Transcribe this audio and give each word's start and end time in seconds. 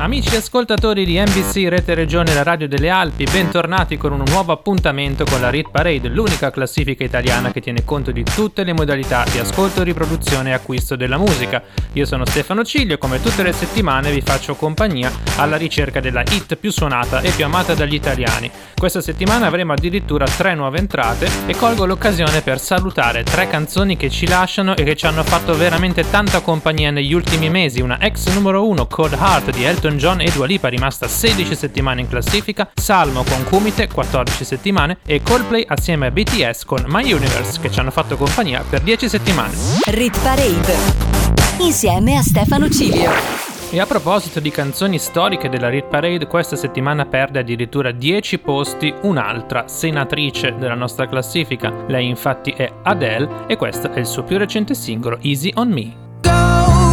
Amici 0.00 0.34
ascoltatori 0.34 1.04
di 1.04 1.20
NBC 1.20 1.68
Rete 1.68 1.92
Regione 1.92 2.32
La 2.32 2.42
Radio 2.42 2.66
delle 2.66 2.88
Alpi, 2.88 3.24
bentornati 3.30 3.98
con 3.98 4.12
un 4.12 4.22
nuovo 4.28 4.50
appuntamento 4.50 5.24
con 5.24 5.42
la 5.42 5.50
Rit 5.50 5.68
Parade, 5.70 6.08
l'unica 6.08 6.50
classifica 6.50 7.04
italiana 7.04 7.52
che 7.52 7.60
tiene 7.60 7.84
conto 7.84 8.10
di 8.10 8.24
tutte 8.24 8.64
le 8.64 8.72
modalità 8.72 9.24
di 9.30 9.38
ascolto, 9.38 9.82
riproduzione 9.82 10.48
e 10.48 10.52
acquisto 10.54 10.96
della 10.96 11.18
musica. 11.18 11.62
Io 11.92 12.06
sono 12.06 12.24
Stefano 12.24 12.64
Ciglio 12.64 12.94
e 12.94 12.98
come 12.98 13.20
tutte 13.20 13.42
le 13.42 13.52
settimane 13.52 14.10
vi 14.10 14.22
faccio 14.22 14.54
compagnia 14.54 15.12
alla 15.36 15.56
ricerca 15.56 16.00
della 16.00 16.22
hit 16.22 16.56
più 16.56 16.72
suonata 16.72 17.20
e 17.20 17.30
più 17.32 17.44
amata 17.44 17.74
dagli 17.74 17.92
italiani. 17.92 18.50
Questa 18.74 19.02
settimana 19.02 19.48
avremo 19.48 19.74
addirittura 19.74 20.24
tre 20.24 20.54
nuove 20.54 20.78
entrate 20.78 21.28
e 21.44 21.54
colgo 21.54 21.84
l'occasione 21.84 22.40
per 22.40 22.58
salutare 22.58 23.22
tre 23.22 23.48
canzoni 23.48 23.98
che 23.98 24.08
ci 24.08 24.26
lasciano 24.26 24.74
e 24.74 24.82
che 24.82 24.96
ci 24.96 25.04
hanno 25.04 25.24
fatto 25.24 25.54
veramente 25.54 26.08
tanta 26.08 26.40
compagnia 26.40 26.90
negli 26.90 27.12
ultimi 27.12 27.50
mesi. 27.50 27.82
Una 27.82 28.00
ex 28.00 28.32
numero 28.32 28.66
1 28.66 28.86
Cold 28.86 29.12
Heart 29.12 29.50
di 29.50 29.64
Elton 29.64 29.88
John 29.96 30.20
e 30.20 30.30
Dua 30.30 30.46
Lipa 30.46 30.68
rimasta 30.68 31.08
16 31.08 31.54
settimane 31.54 32.00
in 32.00 32.08
classifica, 32.08 32.70
Salmo 32.74 33.24
con 33.24 33.44
Kumite 33.44 33.88
14 33.88 34.44
settimane 34.44 34.98
e 35.04 35.22
Coldplay 35.22 35.64
assieme 35.66 36.06
a 36.06 36.10
BTS 36.10 36.64
con 36.64 36.84
My 36.86 37.12
Universe 37.12 37.60
che 37.60 37.70
ci 37.70 37.80
hanno 37.80 37.90
fatto 37.90 38.16
compagnia 38.16 38.64
per 38.68 38.80
10 38.80 39.08
settimane. 39.08 39.54
Rit 39.86 40.20
Parade. 40.20 40.74
Insieme 41.58 42.16
a 42.16 42.22
Stefano 42.22 42.68
Cilio. 42.70 43.48
E 43.72 43.78
a 43.78 43.86
proposito 43.86 44.40
di 44.40 44.50
canzoni 44.50 44.98
storiche 44.98 45.48
della 45.48 45.68
Rit 45.68 45.86
Parade, 45.86 46.26
questa 46.26 46.56
settimana 46.56 47.06
perde 47.06 47.38
addirittura 47.38 47.92
10 47.92 48.38
posti 48.38 48.92
un'altra 49.02 49.68
senatrice 49.68 50.56
della 50.58 50.74
nostra 50.74 51.06
classifica. 51.06 51.72
Lei 51.86 52.08
infatti 52.08 52.50
è 52.50 52.68
Adele 52.82 53.46
e 53.46 53.56
questo 53.56 53.92
è 53.92 54.00
il 54.00 54.06
suo 54.06 54.24
più 54.24 54.38
recente 54.38 54.74
singolo 54.74 55.18
Easy 55.22 55.52
on 55.54 55.68
Me. 55.70 56.08
Rit 56.22 56.89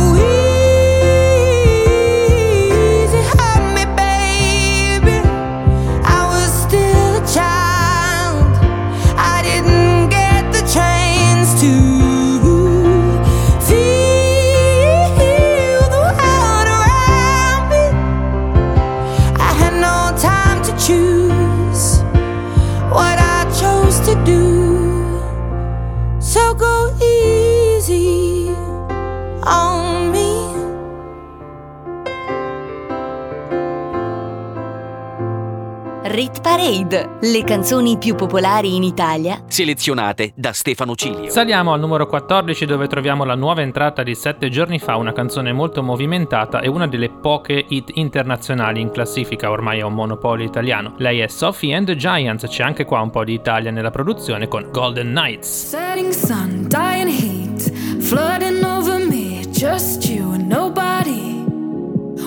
Parade, 36.68 37.20
le 37.22 37.46
canzoni 37.46 37.98
più 37.98 38.16
popolari 38.16 38.76
in 38.76 38.84
Italia, 38.84 39.42
selezionate 39.48 40.34
da 40.36 40.52
Stefano 40.52 40.96
Cilio. 40.96 41.30
Saliamo 41.30 41.72
al 41.72 41.80
numero 41.80 42.08
14 42.08 42.66
dove 42.66 42.88
troviamo 42.88 43.23
la 43.23 43.36
nuova 43.36 43.62
entrata 43.62 44.04
di 44.04 44.14
sette 44.14 44.50
giorni 44.50 44.78
fa, 44.78 44.98
una 44.98 45.14
canzone 45.14 45.54
molto 45.54 45.82
movimentata 45.82 46.60
e 46.60 46.68
una 46.68 46.86
delle 46.86 47.10
poche 47.10 47.64
hit 47.70 47.92
internazionali 47.94 48.82
in 48.82 48.92
classifica, 48.92 49.50
ormai 49.50 49.80
è 49.80 49.83
un 49.83 49.94
monopolio 49.94 50.45
italiano. 50.45 50.95
Lei 50.98 51.20
è 51.20 51.27
Sophie 51.27 51.73
and 51.73 51.86
the 51.86 51.95
Giants, 51.95 52.45
c'è 52.45 52.64
anche 52.64 52.83
qua 52.83 53.00
un 53.00 53.11
po' 53.11 53.23
di 53.23 53.33
Italia 53.33 53.72
nella 53.72 53.92
produzione 53.92 54.50
con 54.50 54.67
Golden 54.70 55.14
Nights. 55.14 55.70
Setting 55.70 56.11
sun, 56.11 56.66
dying 56.67 57.08
heat, 57.08 57.72
flooding 58.02 58.61
over 58.66 59.00
me, 59.08 59.39
just 59.52 60.06
you 60.10 60.33
and 60.33 60.52
nobody. 60.52 61.45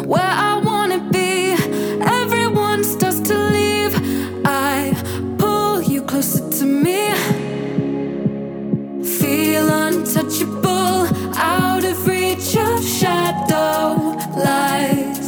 Where 0.06 0.22
I 0.24 0.49
shadow 13.30 14.16
light. 14.36 15.20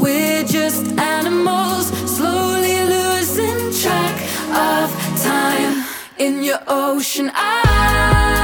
We're 0.00 0.44
just 0.44 0.84
animals, 0.98 1.86
slowly 2.16 2.84
losing 2.94 3.72
track 3.80 4.16
of 4.50 4.90
time 5.22 5.84
in 6.18 6.42
your 6.42 6.60
ocean 6.66 7.30
eyes. 7.34 8.39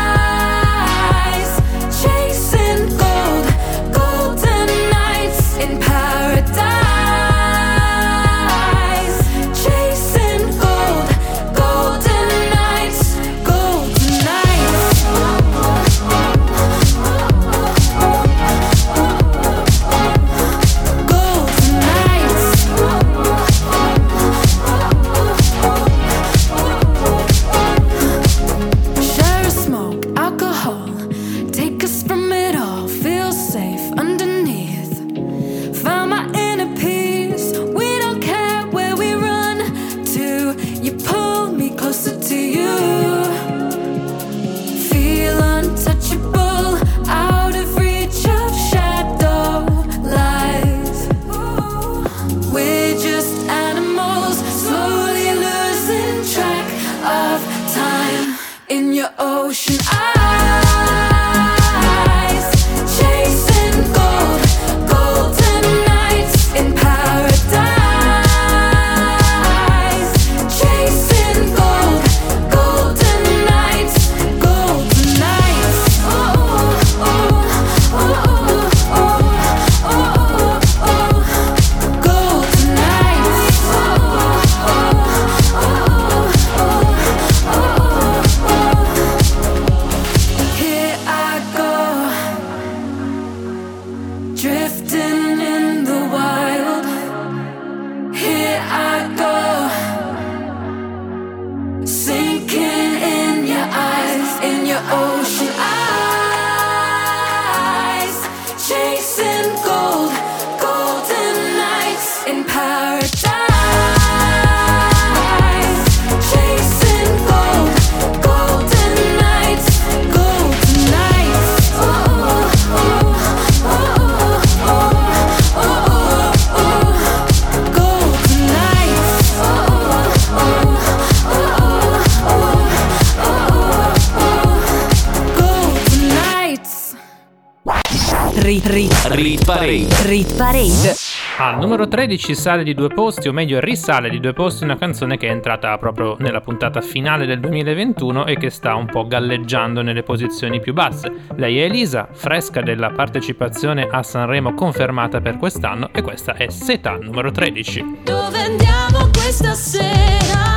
Rit, 138.47 138.65
rit, 138.67 138.93
Rit 139.07 139.45
Parade. 139.45 139.89
rit 140.05 140.37
parade. 140.37 140.95
Al 141.39 141.59
numero 141.59 141.89
13 141.89 142.33
sale 142.37 142.63
di 142.63 142.75
due 142.75 142.87
posti, 142.87 143.27
o 143.27 143.33
meglio 143.33 143.59
risale 143.59 144.09
di 144.09 144.21
due 144.21 144.35
posti, 144.35 144.63
una 144.63 144.77
canzone 144.77 145.17
che 145.17 145.27
è 145.27 145.33
entrata 145.33 145.77
proprio 145.79 146.15
nella 146.21 146.41
puntata 146.41 146.81
finale 146.81 147.27
del 147.27 147.41
2021 147.41 148.25
e 148.25 148.37
che 148.37 148.51
sta 148.51 148.77
un 148.77 148.87
po' 148.87 149.05
galleggiando 149.05 149.83
nelle 149.83 150.05
posizioni 150.05 150.61
più 150.61 150.75
basse. 150.75 151.11
Lei 151.35 151.59
è 151.59 151.65
Elisa, 151.65 152.09
fresca 152.13 152.61
della 152.61 152.91
partecipazione 152.91 153.89
a 153.91 154.05
Sanremo 154.05 154.55
confermata 154.55 155.21
per 155.21 155.39
quest'anno 155.39 155.89
e 155.93 156.03
questa 156.03 156.35
è 156.35 156.49
Seta, 156.49 156.97
numero 157.01 157.33
13. 157.33 158.03
Dove 158.05 158.39
andiamo 158.39 159.11
questa 159.11 159.55
sera? 159.55 160.56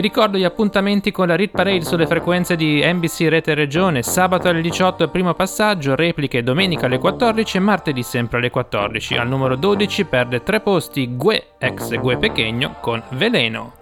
Vi 0.00 0.06
ricordo 0.06 0.38
gli 0.38 0.44
appuntamenti 0.44 1.12
con 1.12 1.26
la 1.26 1.36
Rit 1.36 1.50
Parade 1.50 1.84
sulle 1.84 2.06
frequenze 2.06 2.56
di 2.56 2.80
NBC 2.82 3.26
Rete 3.28 3.52
Regione, 3.52 4.02
sabato 4.02 4.48
alle 4.48 4.62
18 4.62 5.02
il 5.02 5.10
primo 5.10 5.34
passaggio, 5.34 5.94
repliche 5.94 6.42
domenica 6.42 6.86
alle 6.86 6.96
14 6.96 7.58
e 7.58 7.60
martedì 7.60 8.02
sempre 8.02 8.38
alle 8.38 8.48
14. 8.48 9.16
Al 9.16 9.28
numero 9.28 9.56
12 9.56 10.06
perde 10.06 10.42
tre 10.42 10.60
posti 10.60 11.16
Gue, 11.16 11.48
ex 11.58 11.94
Gue 11.98 12.16
Pechegno, 12.16 12.76
con 12.80 13.02
Veleno. 13.10 13.74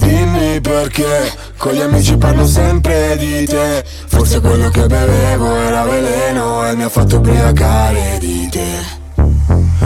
Dimmi 0.00 0.60
perché 0.60 1.32
con 1.56 1.72
gli 1.72 1.80
amici 1.80 2.16
parlo 2.16 2.44
sempre 2.44 3.16
di 3.16 3.46
te 3.46 3.84
Forse 3.84 4.40
quello 4.40 4.70
che 4.70 4.86
bevevo 4.86 5.54
era 5.54 5.84
veleno 5.84 6.68
e 6.68 6.74
mi 6.74 6.82
ha 6.82 6.88
fatto 6.88 7.18
ubriacare 7.18 8.18
di 8.18 8.48
te 8.50 9.81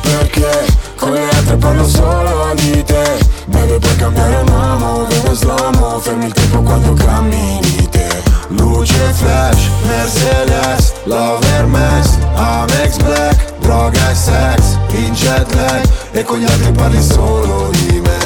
Perché? 0.00 0.66
Con 0.96 1.12
le 1.12 1.28
altre 1.28 1.56
parlo 1.56 1.86
solo 1.86 2.52
di 2.54 2.82
te. 2.84 3.18
Beve 3.46 3.78
per 3.78 3.96
cambiare 3.96 4.42
uomo, 4.50 5.06
vedo 5.06 5.34
slomo 5.34 5.98
Fermi 5.98 6.26
il 6.26 6.32
tempo 6.32 6.62
quando 6.62 6.92
cammini 6.94 7.88
te. 7.90 8.22
Luce 8.48 9.12
flash, 9.12 9.68
Mercedes, 9.86 10.92
Love 11.04 11.46
Hermes, 11.48 12.18
Amex 12.34 12.96
Black 12.98 13.58
Droga 13.60 14.10
e 14.10 14.14
sex, 14.14 14.78
in 14.92 15.12
jet 15.12 15.54
lag 15.54 15.82
E 16.12 16.22
con 16.24 16.38
gli 16.38 16.44
altri 16.44 16.72
parli 16.72 17.02
solo 17.02 17.70
di 17.70 18.00
me. 18.00 18.18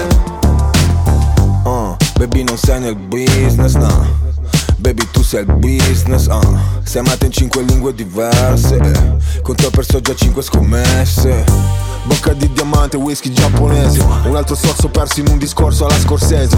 Uh, 1.65 1.97
baby 2.19 2.45
non 2.45 2.57
sei 2.57 2.81
nel 2.81 2.97
business, 2.97 3.75
no 3.75 4.27
Baby 4.79 5.09
tu 5.11 5.23
sei 5.23 5.41
il 5.41 5.53
business, 5.55 6.27
uh 6.27 6.59
Sei 6.83 7.01
amata 7.01 7.25
in 7.25 7.33
cinque 7.33 7.63
lingue 7.63 7.95
diverse 7.95 8.77
eh. 8.77 9.41
Con 9.43 9.55
te 9.55 9.67
ho 9.67 9.71
perso 9.71 10.01
già 10.01 10.15
cinque 10.15 10.43
scommesse. 10.43 11.45
Bocca 12.05 12.33
di 12.35 12.53
diamante, 12.53 12.97
whisky 12.97 13.33
giapponese. 13.33 14.01
Un 14.25 14.37
altro 14.37 14.55
sorso 14.55 14.89
perso 14.89 15.21
in 15.21 15.29
un 15.29 15.39
discorso 15.39 15.87
alla 15.87 15.99
scorsese. 15.99 16.57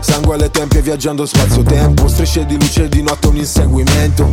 Sangue 0.00 0.34
alle 0.34 0.50
tempie 0.50 0.80
viaggiando 0.80 1.26
spazio-tempo. 1.26 2.08
Strisce 2.08 2.46
di 2.46 2.58
luce 2.58 2.88
di 2.88 3.02
notte 3.02 3.28
un 3.28 3.36
inseguimento. 3.36 4.28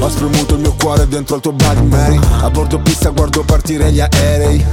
Ho 0.00 0.08
spremuto 0.08 0.54
il 0.54 0.60
mio 0.60 0.74
cuore 0.74 1.06
dentro 1.06 1.36
il 1.36 1.42
tuo 1.42 1.52
Bloody 1.52 1.86
Mary. 1.86 2.18
A 2.40 2.50
bordo 2.50 2.80
pista 2.80 3.10
guardo 3.10 3.42
partire 3.44 3.92
gli 3.92 4.00
aerei 4.00 4.64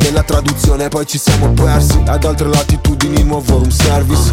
Nella 0.00 0.22
traduzione 0.22 0.88
poi 0.88 1.06
ci 1.06 1.18
siamo 1.18 1.52
persi. 1.52 2.02
Ad 2.06 2.24
altre 2.24 2.48
latitudini 2.48 3.22
nuovo 3.22 3.58
room 3.58 3.68
service. 3.70 4.30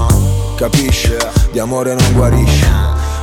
Capisci? 0.55 1.15
Di 1.51 1.59
amore 1.59 1.93
non 1.93 2.13
guarisce. 2.13 2.65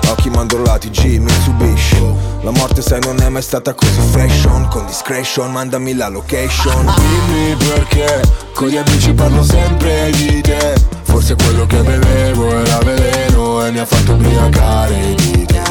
Occhi 0.08 0.28
mandorlati, 0.30 0.90
G, 0.90 1.18
Mitsubishi 1.18 2.02
La 2.42 2.50
morte 2.50 2.82
sai 2.82 3.00
non 3.00 3.20
è 3.20 3.28
mai 3.28 3.42
stata 3.42 3.74
così 3.74 4.00
fashion. 4.12 4.68
Con 4.68 4.86
discretion, 4.86 5.50
mandami 5.50 5.94
la 5.94 6.08
location. 6.08 6.92
Dimmi 6.96 7.56
perché 7.56 8.22
Con 8.52 8.68
gli 8.68 8.76
amici 8.76 9.12
parlo 9.12 9.42
sempre 9.42 10.10
di 10.12 10.40
te. 10.40 10.74
Forse 11.02 11.34
quello 11.34 11.66
che 11.66 11.78
bevevo 11.78 12.48
era 12.50 12.78
veleno 12.78 13.64
E 13.64 13.70
mi 13.70 13.78
ha 13.78 13.86
fatto 13.86 14.12
ubriacare 14.12 15.14
di 15.16 15.44
te. 15.46 15.62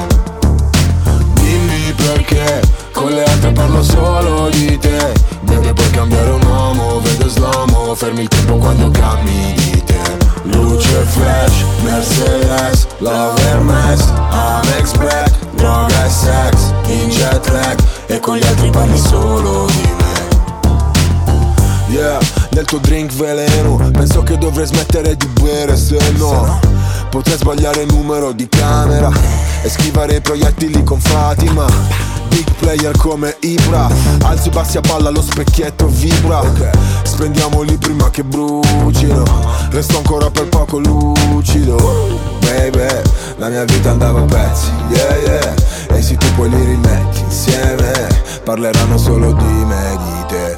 Dimmi 1.33 1.93
perché 1.95 2.61
Con 2.93 3.11
le 3.11 3.23
altre 3.23 3.51
parlo 3.51 3.83
solo 3.83 4.49
di 4.49 4.77
te. 4.77 5.13
Deve 5.41 5.73
puoi 5.73 5.89
cambiare 5.89 6.29
un 6.29 6.43
uomo 6.45 6.99
Vedo 7.01 7.27
slomo. 7.27 7.95
Fermi 7.95 8.21
il 8.21 8.27
tempo 8.27 8.57
quando 8.57 8.89
cammini 8.91 9.53
di 9.53 9.83
te. 9.83 10.01
Luce 10.43 11.03
flash, 11.07 11.63
Mercedes, 11.83 12.87
Love 12.97 13.41
Hermes, 13.41 14.01
Amex 14.29 14.91
Black, 14.97 15.31
droga 15.55 16.05
e 16.05 16.09
sex, 16.09 16.73
in 16.87 17.09
jet 17.09 17.47
lag 17.49 17.79
E 18.07 18.19
con 18.19 18.35
gli 18.35 18.45
altri 18.45 18.69
parli 18.69 18.97
solo 18.97 19.65
di 19.67 19.91
me. 19.97 20.11
Yeah, 21.95 22.19
nel 22.51 22.65
tuo 22.65 22.79
drink 22.79 23.11
veleno. 23.13 23.89
Penso 23.91 24.21
che 24.23 24.37
dovrei 24.37 24.67
smettere 24.67 25.15
di 25.15 25.27
bere 25.39 25.75
se 25.77 25.97
no 26.17 26.82
Potrei 27.13 27.37
sbagliare 27.37 27.83
il 27.83 27.93
numero 27.93 28.31
di 28.31 28.49
camera 28.49 29.11
E 29.61 29.69
schivare 29.69 30.15
i 30.15 30.21
proiettili 30.21 30.83
con 30.83 30.99
Fatima. 30.99 31.63
Big 32.27 32.51
player 32.57 32.97
come 32.97 33.37
Ibra. 33.41 33.87
Alzi 34.23 34.49
bassi 34.49 34.77
a 34.77 34.81
palla, 34.81 35.11
lo 35.11 35.21
specchietto 35.21 35.85
vibra. 35.89 36.41
Spendiamoli 37.03 37.77
prima 37.77 38.09
che 38.09 38.23
brucino. 38.23 39.23
Resto 39.69 39.97
ancora 39.97 40.31
per 40.31 40.49
poco 40.49 40.79
lucido. 40.79 41.75
Baby, 42.39 43.01
la 43.35 43.47
mia 43.49 43.63
vita 43.63 43.91
andava 43.91 44.21
a 44.21 44.23
pezzi 44.23 44.71
Yeah, 44.89 45.15
yeah. 45.17 45.53
E 45.95 46.01
se 46.01 46.15
tu 46.17 46.25
poi 46.35 46.49
li 46.49 46.65
rimetti 46.65 47.19
insieme 47.19 48.07
Parleranno 48.43 48.97
solo 48.97 49.33
di 49.33 49.43
me, 49.43 49.97
di 49.97 50.25
te. 50.29 50.57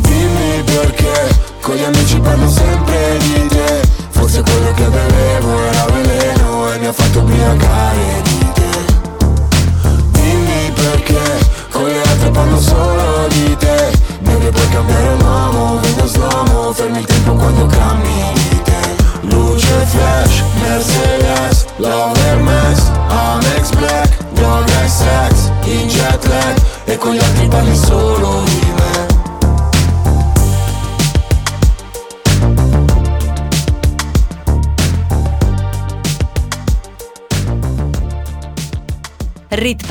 Dimmi 0.00 0.62
perché 0.64 1.36
Con 1.60 1.74
gli 1.76 1.84
amici 1.84 2.18
parlo 2.18 2.48
sempre 2.48 3.18
di 3.18 3.46
te 3.48 3.97
Forse 4.18 4.42
quello 4.42 4.72
che 4.72 4.84
bevevo 4.88 5.62
era 5.62 5.84
veleno 5.92 6.72
E 6.72 6.78
mi 6.78 6.86
ha 6.86 6.92
fatto 6.92 7.20
ubriacare 7.20 8.17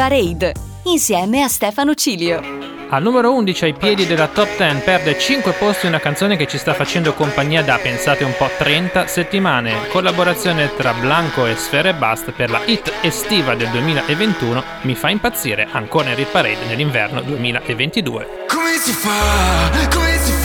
Parade, 0.07 0.53
insieme 0.83 1.43
a 1.43 1.49
Stefano 1.49 1.93
Cilio. 1.93 2.39
Al 2.87 3.03
numero 3.03 3.33
11 3.33 3.65
ai 3.65 3.73
piedi 3.73 4.07
della 4.07 4.29
top 4.29 4.55
10 4.55 4.79
perde 4.85 5.19
5 5.19 5.51
posti 5.51 5.85
una 5.85 5.99
canzone 5.99 6.37
che 6.37 6.47
ci 6.47 6.57
sta 6.57 6.73
facendo 6.73 7.13
compagnia 7.13 7.61
da, 7.61 7.77
pensate 7.77 8.23
un 8.23 8.33
po', 8.37 8.49
30 8.57 9.05
settimane. 9.05 9.89
Collaborazione 9.89 10.73
tra 10.77 10.93
Blanco 10.93 11.45
e 11.45 11.57
Sfere 11.57 11.93
Bast 11.93 12.31
per 12.31 12.49
la 12.49 12.61
hit 12.63 12.89
estiva 13.01 13.53
del 13.55 13.67
2021 13.67 14.63
mi 14.83 14.95
fa 14.95 15.09
impazzire 15.09 15.67
ancora 15.69 16.11
in 16.11 16.25
Parade 16.31 16.65
nell'inverno 16.69 17.21
2022. 17.23 18.45
Come 18.47 18.77
si 18.79 18.93
fa? 18.93 19.89
Come 19.93 20.16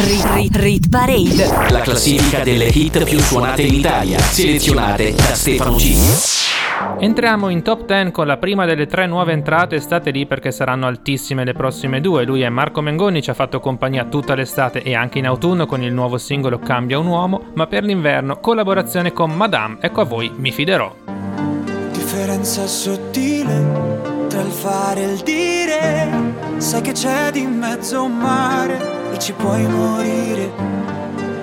Rit, 0.00 0.24
Rit, 0.32 0.56
Rit 0.56 0.88
Parade. 0.88 1.70
La 1.70 1.80
classifica 1.80 2.44
delle 2.44 2.66
hit 2.66 3.02
più 3.02 3.18
suonate 3.18 3.62
in 3.62 3.74
Italia, 3.74 4.20
selezionate 4.20 5.12
da 5.12 5.34
Stefano 5.34 5.74
G. 5.74 7.00
Entriamo 7.00 7.48
in 7.48 7.62
top 7.62 7.84
10 7.84 8.12
con 8.12 8.28
la 8.28 8.36
prima 8.36 8.64
delle 8.64 8.86
tre 8.86 9.08
nuove 9.08 9.32
entrate, 9.32 9.80
state 9.80 10.12
lì 10.12 10.24
perché 10.24 10.52
saranno 10.52 10.86
altissime 10.86 11.44
le 11.44 11.52
prossime 11.52 12.00
due. 12.00 12.24
Lui 12.24 12.42
è 12.42 12.48
Marco 12.48 12.80
Mengoni, 12.80 13.20
ci 13.20 13.30
ha 13.30 13.34
fatto 13.34 13.58
compagnia 13.58 14.04
tutta 14.04 14.36
l'estate 14.36 14.84
e 14.84 14.94
anche 14.94 15.18
in 15.18 15.26
autunno 15.26 15.66
con 15.66 15.82
il 15.82 15.92
nuovo 15.92 16.16
singolo 16.16 16.60
Cambia 16.60 17.00
un 17.00 17.06
uomo, 17.06 17.46
ma 17.54 17.66
per 17.66 17.82
l'inverno 17.82 18.38
collaborazione 18.38 19.12
con 19.12 19.32
Madame, 19.32 19.78
ecco 19.80 20.02
a 20.02 20.04
voi 20.04 20.30
Mi 20.36 20.52
fiderò. 20.52 20.94
Differenza 21.90 22.68
sottile 22.68 24.26
tra 24.28 24.42
il 24.42 24.52
fare 24.52 25.02
e 25.02 25.12
il 25.12 25.18
dire. 25.24 26.08
Sai 26.58 26.82
che 26.82 26.92
c'è 26.92 27.32
di 27.32 27.44
mezzo 27.46 28.04
un 28.04 28.16
mare 28.16 28.97
e 29.12 29.18
ci 29.18 29.32
puoi 29.32 29.66
morire. 29.66 30.50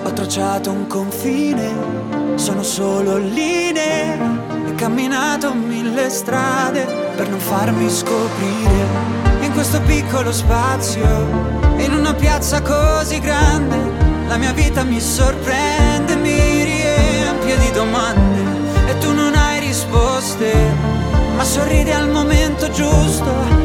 Ho 0.04 0.14
tracciato 0.14 0.72
un 0.72 0.88
confine, 0.88 2.36
sono 2.36 2.64
solo 2.64 3.18
linee. 3.18 4.18
E 4.68 4.76
camminato 4.76 5.54
mille 5.54 6.10
strade 6.10 6.86
per 7.16 7.30
non 7.30 7.40
farmi 7.40 7.90
scoprire. 7.90 9.14
In 9.42 9.52
questo 9.54 9.80
piccolo 9.82 10.32
spazio, 10.32 11.06
in 11.78 11.94
una 11.94 12.14
piazza 12.14 12.62
così 12.62 13.20
grande, 13.20 13.78
la 14.28 14.38
mia 14.38 14.52
vita 14.52 14.84
mi 14.84 15.00
sorprende, 15.00 16.16
mi 16.16 16.64
riempie 16.64 17.58
di 17.58 17.72
domande 17.72 18.44
e 18.88 18.98
tu 19.00 19.14
non 19.14 19.34
hai 19.36 19.60
risposte, 19.60 20.54
ma 21.36 21.44
sorridi 21.44 21.92
al 21.92 22.10
momento 22.10 22.70
giusto 22.70 23.65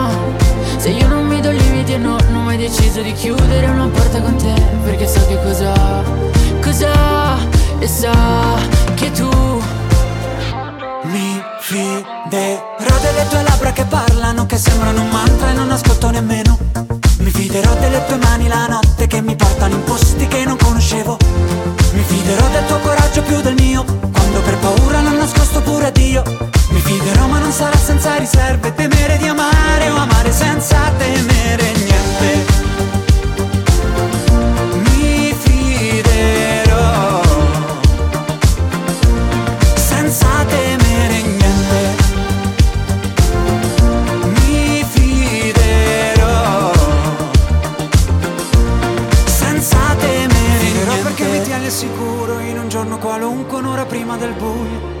Se 0.81 0.89
io 0.89 1.07
non 1.07 1.27
mi 1.27 1.39
do 1.39 1.51
limiti 1.51 1.95
no, 1.95 2.17
non 2.29 2.37
ho 2.37 2.41
mai 2.41 2.57
deciso 2.57 3.03
di 3.03 3.13
chiudere 3.13 3.67
una 3.67 3.85
porta 3.85 4.19
con 4.19 4.35
te 4.35 4.51
Perché 4.83 5.07
so 5.07 5.23
che 5.27 5.37
cosa, 5.43 5.71
cosa, 6.59 7.37
e 7.77 7.87
so 7.87 8.09
che 8.95 9.11
tu 9.11 9.29
Mi 11.03 11.39
fiderò 11.59 12.97
delle 12.99 13.27
tue 13.29 13.43
labbra 13.43 13.71
che 13.73 13.83
parlano, 13.83 14.47
che 14.47 14.57
sembrano 14.57 15.01
un 15.01 15.09
mantra 15.09 15.51
e 15.51 15.53
non 15.53 15.69
ascolto 15.69 16.09
nemmeno. 16.09 16.57
Mi 17.19 17.29
fiderò 17.29 17.75
delle 17.75 18.03
tue 18.07 18.17
mani 18.17 18.47
la 18.47 18.65
notte 18.65 19.05
che 19.05 19.21
mi 19.21 19.35
portano 19.35 19.75
in 19.75 19.83
posti 19.83 20.27
che 20.27 20.45
non 20.45 20.57
conoscevo. 20.57 21.15
Mi 21.93 22.01
fiderò 22.01 22.47
del 22.47 22.65
tuo 22.65 22.79
coraggio 22.79 23.21
più 23.21 23.39
del 23.41 23.53
mio, 23.53 23.85
quando 24.11 24.41
per 24.41 24.57
paura 24.57 25.01
l'ho 25.01 25.15
nascosto 25.15 25.61
pure 25.61 25.91
Dio 25.91 26.50
Mi 26.91 26.97
fiderò 26.97 27.25
ma 27.27 27.39
non 27.39 27.53
sarà 27.53 27.77
senza 27.77 28.17
riserve, 28.17 28.73
temere 28.73 29.15
di 29.15 29.25
amare 29.25 29.89
o 29.91 29.95
amare 29.95 30.29
senza 30.29 30.91
temere 30.97 31.71
niente 31.71 32.45
Mi 34.73 35.33
fiderò 35.39 37.21
senza 39.75 40.27
temere 40.49 41.21
niente. 41.21 41.95
Mi 44.25 44.83
fiderò 44.91 46.73
senza 49.27 49.77
temere 49.97 50.65
fiderò 50.65 50.95
perché 51.03 51.23
mi 51.23 51.41
tieni 51.41 51.65
al 51.67 51.71
sicuro 51.71 52.39
in 52.39 52.59
un 52.59 52.67
giorno 52.67 52.97
qualunque, 52.97 53.59
un'ora 53.59 53.85
prima 53.85 54.17
del 54.17 54.33
buio. 54.33 55.00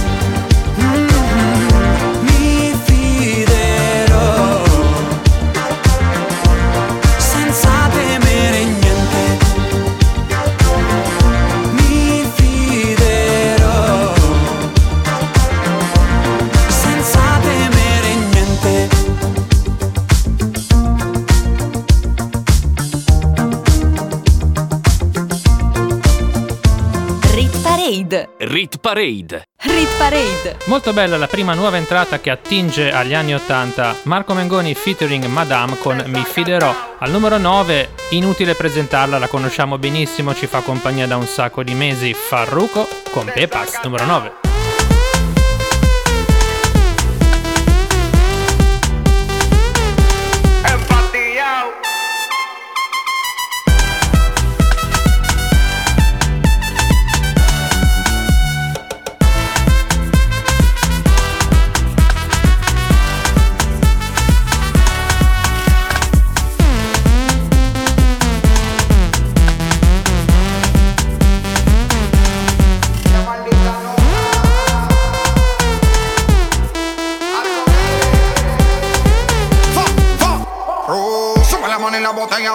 Parade. 28.11 28.29
Rit 28.39 28.77
Parade. 28.79 29.43
Rit 29.61 29.97
Parade. 29.97 30.57
Molto 30.65 30.91
bella 30.91 31.15
la 31.15 31.27
prima 31.27 31.53
nuova 31.53 31.77
entrata 31.77 32.19
che 32.19 32.29
attinge 32.29 32.91
agli 32.91 33.13
anni 33.13 33.33
80, 33.33 33.99
Marco 34.03 34.33
Mengoni 34.33 34.73
featuring 34.73 35.25
Madame 35.25 35.77
con 35.77 36.03
Mi 36.07 36.23
fiderò. 36.25 36.75
Al 36.99 37.09
numero 37.09 37.37
9, 37.37 37.89
inutile 38.09 38.55
presentarla, 38.55 39.17
la 39.17 39.27
conosciamo 39.27 39.77
benissimo, 39.77 40.35
ci 40.35 40.47
fa 40.47 40.59
compagnia 40.59 41.07
da 41.07 41.15
un 41.15 41.25
sacco 41.25 41.63
di 41.63 41.73
mesi, 41.73 42.13
Farruko 42.13 42.85
con 43.11 43.31
Pepas, 43.33 43.79
numero 43.83 44.05
9. 44.05 44.40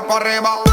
Para 0.03 0.17
arriba. 0.17 0.66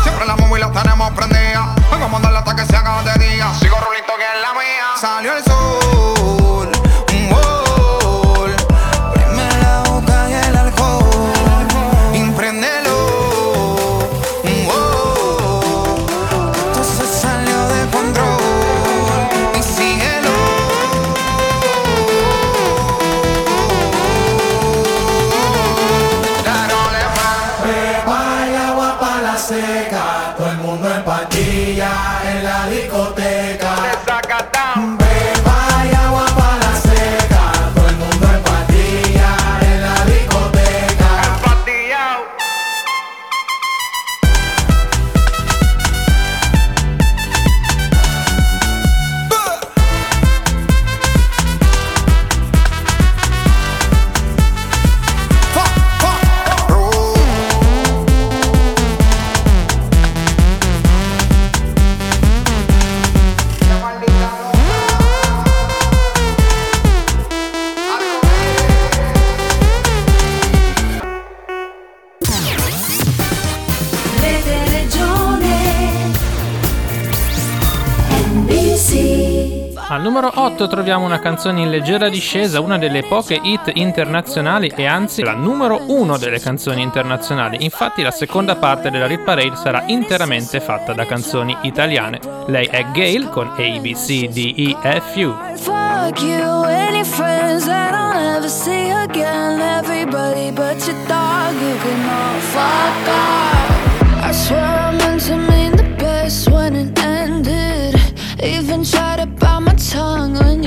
Al 79.93 80.01
numero 80.01 80.31
8 80.33 80.67
troviamo 80.67 81.05
una 81.05 81.19
canzone 81.19 81.61
in 81.61 81.69
leggera 81.69 82.09
discesa, 82.09 82.59
una 82.59 82.79
delle 82.79 83.03
poche 83.03 83.39
hit 83.39 83.69
internazionali 83.75 84.73
e 84.75 84.87
anzi 84.87 85.21
la 85.21 85.33
numero 85.33 85.81
1 85.85 86.17
delle 86.17 86.39
canzoni 86.39 86.81
internazionali. 86.81 87.63
Infatti 87.63 88.01
la 88.01 88.09
seconda 88.09 88.55
parte 88.55 88.89
della 88.89 89.05
Rit 89.05 89.21
Parade 89.21 89.55
sarà 89.55 89.83
interamente 89.85 90.59
fatta 90.59 90.93
da 90.93 91.05
canzoni 91.05 91.55
italiane. 91.61 92.19
Lei 92.47 92.65
è 92.65 92.87
Gail 92.91 93.29
con 93.29 93.49
A, 93.49 93.79
B, 93.79 93.93
C, 93.93 94.29
D, 94.29 94.53
E, 94.57 94.75
F, 94.81 95.15
U. 95.17 95.35
Fuck 95.57 96.23
you 96.23 96.63
your 97.03 97.05
friends 97.05 97.65
that 97.67 97.93
I'll 97.93 98.15
never 98.15 98.49
see 98.49 98.89
again. 98.89 99.61
Everybody 99.61 100.49
but 100.49 100.83
your 100.87 100.97
dog, 101.07 101.53
you 101.53 101.75
can 101.83 102.09
all 102.09 102.39
fuck 102.51 103.09
off. 103.09 104.23
I 104.23 104.31
swear 104.31 104.59
I 104.59 104.97
meant 104.97 105.21
to 105.27 105.37
mean 105.37 105.75
the 105.75 105.95
best 105.99 106.49
when 106.49 106.75
it 106.75 106.97
ended. 106.97 107.95
Even 108.41 108.83
tried 108.83 109.12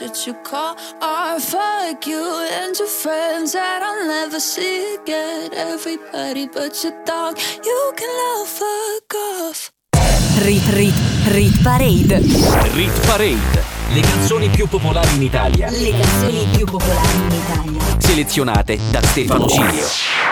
What 0.00 0.26
you 0.26 0.34
call 0.42 0.76
art. 1.00 1.40
Fuck 1.40 2.06
you 2.06 2.46
and 2.50 2.76
your 2.78 2.88
friends 2.88 3.52
that 3.52 3.82
I'll 3.82 4.06
never 4.06 4.40
see 4.40 4.94
again. 4.94 5.50
Everybody 5.52 6.46
but 6.46 6.82
your 6.82 6.94
dog, 7.04 7.36
you 7.62 7.92
can 7.96 8.08
all 8.08 8.46
fuck 8.46 9.14
off. 9.14 9.70
Rit 10.44 10.66
Rit 10.72 10.94
Rit 11.26 11.62
Parade. 11.62 12.20
Rit 12.72 13.06
Parade. 13.06 13.64
Le 13.92 14.00
canzoni 14.00 14.48
più 14.48 14.66
popolari 14.66 15.14
in 15.16 15.22
Italia. 15.22 15.68
Le 15.70 15.90
canzoni 15.90 16.48
più 16.56 16.64
popolari 16.64 17.16
in 17.16 17.32
Italia. 17.32 17.80
Selezionate 17.98 18.78
da 18.90 19.02
Stefano 19.02 19.46
Cilio. 19.46 20.31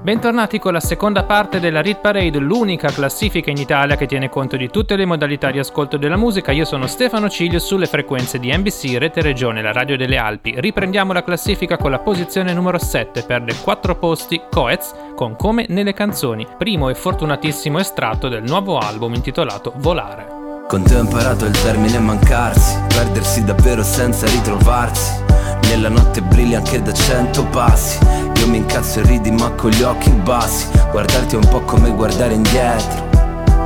Bentornati 0.00 0.60
con 0.60 0.72
la 0.72 0.80
seconda 0.80 1.24
parte 1.24 1.58
della 1.58 1.82
Rit 1.82 1.98
Parade, 1.98 2.38
l'unica 2.38 2.88
classifica 2.88 3.50
in 3.50 3.58
Italia 3.58 3.96
che 3.96 4.06
tiene 4.06 4.28
conto 4.28 4.56
di 4.56 4.70
tutte 4.70 4.94
le 4.94 5.04
modalità 5.04 5.50
di 5.50 5.58
ascolto 5.58 5.96
della 5.96 6.16
musica. 6.16 6.52
Io 6.52 6.64
sono 6.64 6.86
Stefano 6.86 7.28
Ciglio 7.28 7.58
sulle 7.58 7.86
frequenze 7.86 8.38
di 8.38 8.56
NBC 8.56 8.96
Rete 8.96 9.20
Regione, 9.20 9.60
la 9.60 9.72
radio 9.72 9.96
delle 9.96 10.16
Alpi. 10.16 10.54
Riprendiamo 10.56 11.12
la 11.12 11.24
classifica 11.24 11.76
con 11.76 11.90
la 11.90 11.98
posizione 11.98 12.54
numero 12.54 12.78
7, 12.78 13.24
perde 13.24 13.54
4 13.60 13.96
posti 13.96 14.40
Coez 14.48 14.94
con 15.16 15.34
Come 15.36 15.66
nelle 15.68 15.92
canzoni, 15.92 16.46
primo 16.56 16.88
e 16.88 16.94
fortunatissimo 16.94 17.78
estratto 17.78 18.28
del 18.28 18.44
nuovo 18.44 18.78
album 18.78 19.14
intitolato 19.14 19.72
Volare. 19.76 20.26
Con 20.68 20.84
te 20.84 20.94
ho 20.94 21.00
imparato 21.00 21.44
il 21.44 21.60
termine 21.60 21.98
mancarsi, 21.98 22.78
perdersi 22.88 23.44
davvero 23.44 23.82
senza 23.82 24.26
ritrovarsi. 24.26 25.27
Nella 25.68 25.90
notte 25.90 26.22
brilli 26.22 26.54
anche 26.54 26.80
da 26.80 26.92
cento 26.94 27.44
passi. 27.44 27.98
Io 28.38 28.48
mi 28.48 28.56
incazzo 28.56 29.00
e 29.00 29.02
ridi 29.02 29.30
ma 29.30 29.50
con 29.50 29.70
gli 29.70 29.82
occhi 29.82 30.10
bassi. 30.10 30.66
Guardarti 30.90 31.34
è 31.34 31.38
un 31.38 31.46
po' 31.46 31.60
come 31.60 31.90
guardare 31.90 32.32
indietro. 32.32 33.06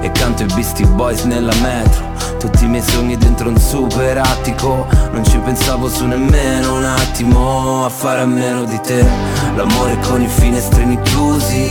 E 0.01 0.11
canto 0.11 0.43
i 0.43 0.47
Beastie 0.47 0.85
Boys 0.85 1.23
nella 1.23 1.55
metro. 1.63 2.05
Tutti 2.41 2.65
i 2.65 2.69
miei 2.69 2.83
sogni 2.83 3.17
dentro 3.17 3.49
un 3.49 3.57
super 3.57 4.19
attico. 4.19 4.87
Non 5.13 5.25
ci 5.25 5.39
pensavo 5.39 5.89
su 5.89 6.05
nemmeno 6.05 6.75
un 6.75 6.85
attimo 6.85 7.85
a 7.85 7.89
fare 7.89 8.23
a 8.23 8.27
meno 8.27 8.65
di 8.65 8.81
te. 8.81 9.07
L'amore 9.55 9.97
con 10.01 10.21
i 10.21 10.29
finestrini 10.29 11.01
chiusi. 11.03 11.71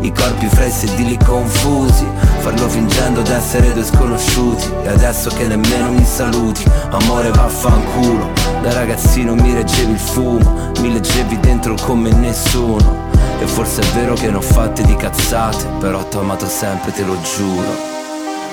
I 0.00 0.12
corpi 0.12 0.46
fra 0.48 0.64
i 0.64 0.70
sedili 0.70 1.16
confusi 1.24 2.06
Farlo 2.38 2.68
fingendo 2.68 3.20
d'essere 3.22 3.72
due 3.72 3.84
sconosciuti 3.84 4.70
E 4.84 4.88
adesso 4.88 5.28
che 5.30 5.46
nemmeno 5.46 5.90
mi 5.90 6.04
saluti 6.04 6.64
Amore 6.90 7.30
vaffanculo 7.30 8.37
Da 8.62 8.72
ragazzino 8.72 9.34
mi 9.34 9.54
reggevi 9.54 9.92
il 9.92 9.98
fumo 9.98 10.72
Mi 10.80 10.92
leggevi 10.92 11.38
dentro 11.40 11.74
come 11.80 12.10
nessuno. 12.10 13.06
E 13.40 13.46
forse 13.46 13.82
è 13.82 13.86
vero 13.94 14.14
che 14.14 14.30
ne 14.30 14.36
ho 14.36 14.40
fatte 14.40 14.82
di 14.82 14.96
cazzate 14.96 15.64
Però 15.78 16.02
t'ho 16.08 16.20
amato 16.20 16.46
sempre, 16.46 16.92
te 16.92 17.04
lo 17.04 17.16
giuro. 17.22 17.96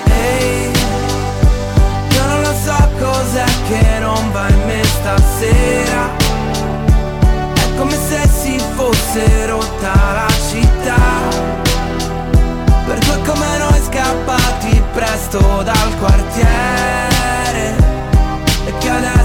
Ehi, 0.06 0.72
io 2.12 2.26
non 2.28 2.42
lo 2.42 2.54
so 2.64 2.90
cos'è 3.00 3.46
che 3.68 4.00
non 4.00 4.32
va 4.32 4.48
in 4.50 4.62
me 4.66 4.84
stasera. 4.84 6.10
È 7.54 7.78
come 7.78 7.98
se 8.08 8.28
si 8.28 8.60
fosse 8.76 9.48
rotta 9.48 9.94
la 10.14 10.28
città. 10.50 11.64
Per 12.86 13.00
due 13.00 13.20
come 13.26 13.58
noi 13.58 13.82
scappati 13.88 14.84
presto 14.94 15.40
dal 15.64 15.98
quartiere. 15.98 16.54
E 18.66 18.78
che 18.78 18.90
adesso 18.90 19.25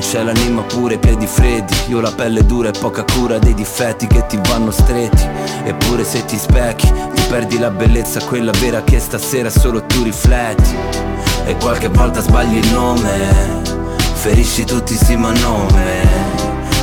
c'hai 0.00 0.24
l'anima 0.24 0.62
pure, 0.62 0.94
i 0.94 0.98
piedi 0.98 1.26
freddi. 1.26 1.74
Io 1.88 2.00
la 2.00 2.12
pelle 2.12 2.44
dura 2.44 2.68
e 2.68 2.72
poca 2.78 3.04
cura 3.04 3.38
dei 3.38 3.54
difetti 3.54 4.06
che 4.06 4.26
ti 4.26 4.38
vanno 4.48 4.70
stretti. 4.70 5.28
Eppure 5.64 6.04
se 6.04 6.24
ti 6.24 6.38
specchi, 6.38 6.86
ti 6.86 7.22
perdi 7.28 7.58
la 7.58 7.70
bellezza 7.70 8.20
Quella 8.24 8.52
vera 8.52 8.82
che 8.82 8.98
stasera 8.98 9.50
solo 9.50 9.84
tu 9.84 10.02
rifletti. 10.02 10.76
E 11.44 11.56
qualche 11.56 11.88
volta 11.88 12.20
sbagli 12.20 12.56
il 12.56 12.72
nome 12.72 13.78
Ferisci 14.20 14.64
tutti 14.64 14.94
sì 14.94 15.16
ma 15.16 15.32
nome. 15.32 16.02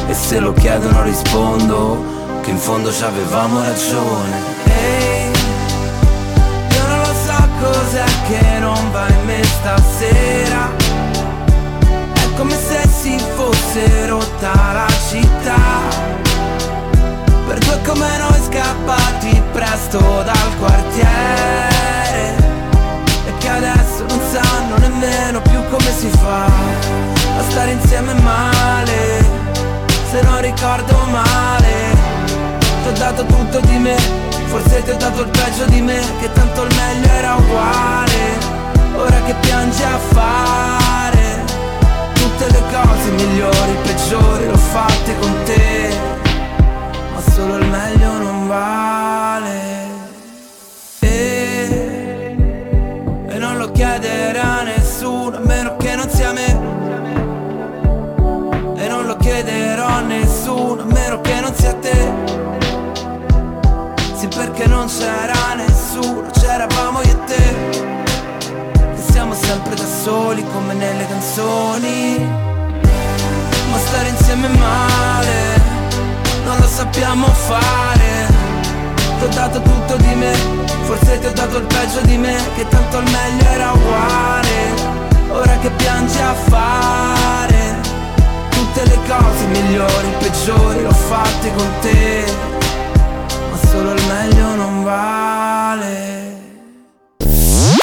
E 0.07 0.13
se 0.13 0.39
lo 0.39 0.53
chiedono 0.53 1.03
rispondo 1.03 2.03
che 2.41 2.49
in 2.49 2.57
fondo 2.57 2.91
ci 2.91 3.03
avevamo 3.03 3.61
ragione. 3.61 4.41
Ehi, 4.65 5.31
io 6.71 6.87
non 6.87 6.97
lo 6.97 7.13
so 7.25 7.47
cos'è 7.61 8.05
che 8.27 8.59
non 8.59 8.91
va 8.91 9.07
in 9.07 9.25
me 9.25 9.43
stasera 9.43 10.86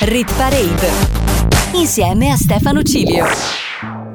Rit 0.05 0.37
Parade 0.37 0.89
insieme 1.73 2.31
a 2.31 2.37
Stefano 2.37 2.83
Cilio. 2.83 3.25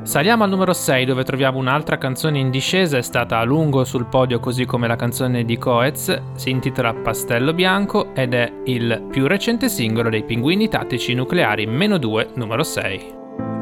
Saliamo 0.04 0.44
al 0.44 0.50
numero 0.52 0.72
6 0.72 1.04
dove 1.04 1.24
troviamo 1.24 1.58
un'altra 1.58 1.98
canzone 1.98 2.38
in 2.38 2.52
discesa, 2.52 2.98
è 2.98 3.02
stata 3.02 3.40
a 3.40 3.44
lungo 3.44 3.84
sul 3.86 4.06
podio 4.06 4.40
così 4.40 4.66
come 4.66 4.88
la 4.88 4.96
canzone 4.96 5.44
di 5.46 5.58
Coez, 5.58 6.22
si 6.36 6.52
intitola 6.52 6.94
Pastello 6.94 7.56
Bianco 7.56 8.14
ed 8.14 8.36
è 8.36 8.52
il 8.66 9.08
più 9.10 9.26
recente 9.26 9.68
singolo 9.68 10.10
dei 10.10 10.24
Pinguini 10.24 10.70
Tattici 10.70 11.16
Nucleari 11.16 11.66
meno 11.66 11.98
2 11.98 12.30
numero 12.36 12.62
6. 12.62 13.14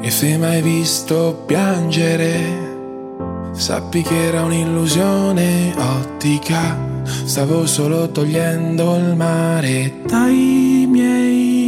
E 0.02 0.10
se 0.10 0.38
mai 0.38 0.62
visto 0.62 1.44
piangere, 1.46 2.40
sappi 3.52 4.02
che 4.02 4.26
era 4.26 4.44
un'illusione 4.44 5.74
ottica, 5.78 6.78
stavo 7.06 7.66
solo 7.66 8.12
togliendo 8.12 8.98
il 8.98 9.16
mare 9.16 10.02
dai 10.06 10.86
miei 10.90 11.57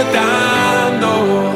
aspettando 0.00 1.52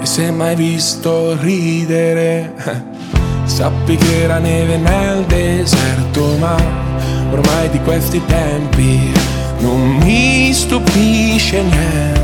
E 0.00 0.06
se 0.06 0.30
mai 0.30 0.54
visto 0.54 1.36
ridere 1.40 2.54
Sappi 3.44 3.96
che 3.96 4.22
era 4.22 4.38
neve 4.38 4.76
nel 4.76 5.24
deserto 5.24 6.36
Ma 6.38 6.56
ormai 7.30 7.68
di 7.70 7.80
questi 7.80 8.24
tempi 8.24 9.12
Non 9.58 9.96
mi 9.98 10.52
stupisce 10.52 11.62
niente 11.62 12.23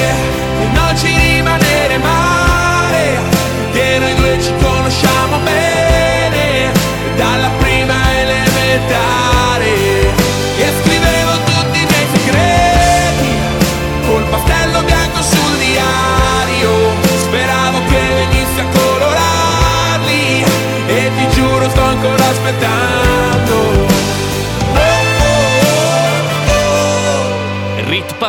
elementare 8.71 9.30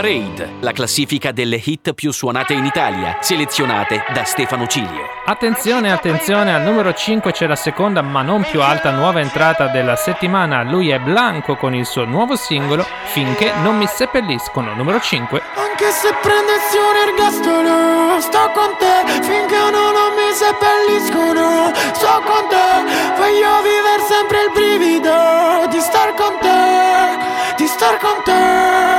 Parade, 0.02 0.54
la 0.58 0.72
classifica 0.72 1.30
delle 1.30 1.62
hit 1.64 1.92
più 1.92 2.10
suonate 2.10 2.54
in 2.54 2.64
Italia, 2.64 3.18
selezionate 3.20 4.02
da 4.12 4.24
Stefano 4.24 4.66
Cilio. 4.66 5.06
Attenzione, 5.26 5.92
attenzione, 5.92 6.52
al 6.52 6.62
numero 6.62 6.92
5 6.92 7.30
c'è 7.30 7.46
la 7.46 7.54
seconda 7.54 8.02
ma 8.02 8.22
non 8.22 8.42
più 8.42 8.60
alta 8.62 8.90
nuova 8.90 9.20
entrata 9.20 9.68
della 9.68 9.94
settimana. 9.94 10.64
Lui 10.64 10.90
è 10.90 10.98
Blanco 10.98 11.54
con 11.54 11.72
il 11.72 11.86
suo 11.86 12.04
nuovo 12.04 12.34
singolo 12.34 12.84
Finché 13.04 13.52
non 13.62 13.76
mi 13.76 13.86
seppelliscono, 13.86 14.74
numero 14.74 14.98
5. 14.98 15.40
Anche 15.54 15.90
se 15.92 16.12
prendessi 16.20 16.76
un 16.78 16.96
ergastolo 17.06 18.20
Sto 18.20 18.50
con 18.54 18.74
te 18.80 19.22
finché 19.22 19.70
no, 19.70 19.92
non 19.92 20.14
mi 20.18 20.32
seppelliscono 20.34 21.70
Sto 21.92 22.22
con 22.26 22.48
te 22.48 23.14
Voglio 23.18 23.62
vivere 23.62 24.02
sempre 24.08 24.42
il 24.42 24.50
brivido 24.52 25.68
Di 25.70 25.78
star 25.78 26.12
con 26.14 26.38
te 26.40 27.54
Di 27.56 27.66
star 27.68 27.98
con 27.98 28.20
te 28.24 28.91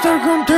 star 0.00 0.18
con 0.20 0.44
te. 0.46 0.54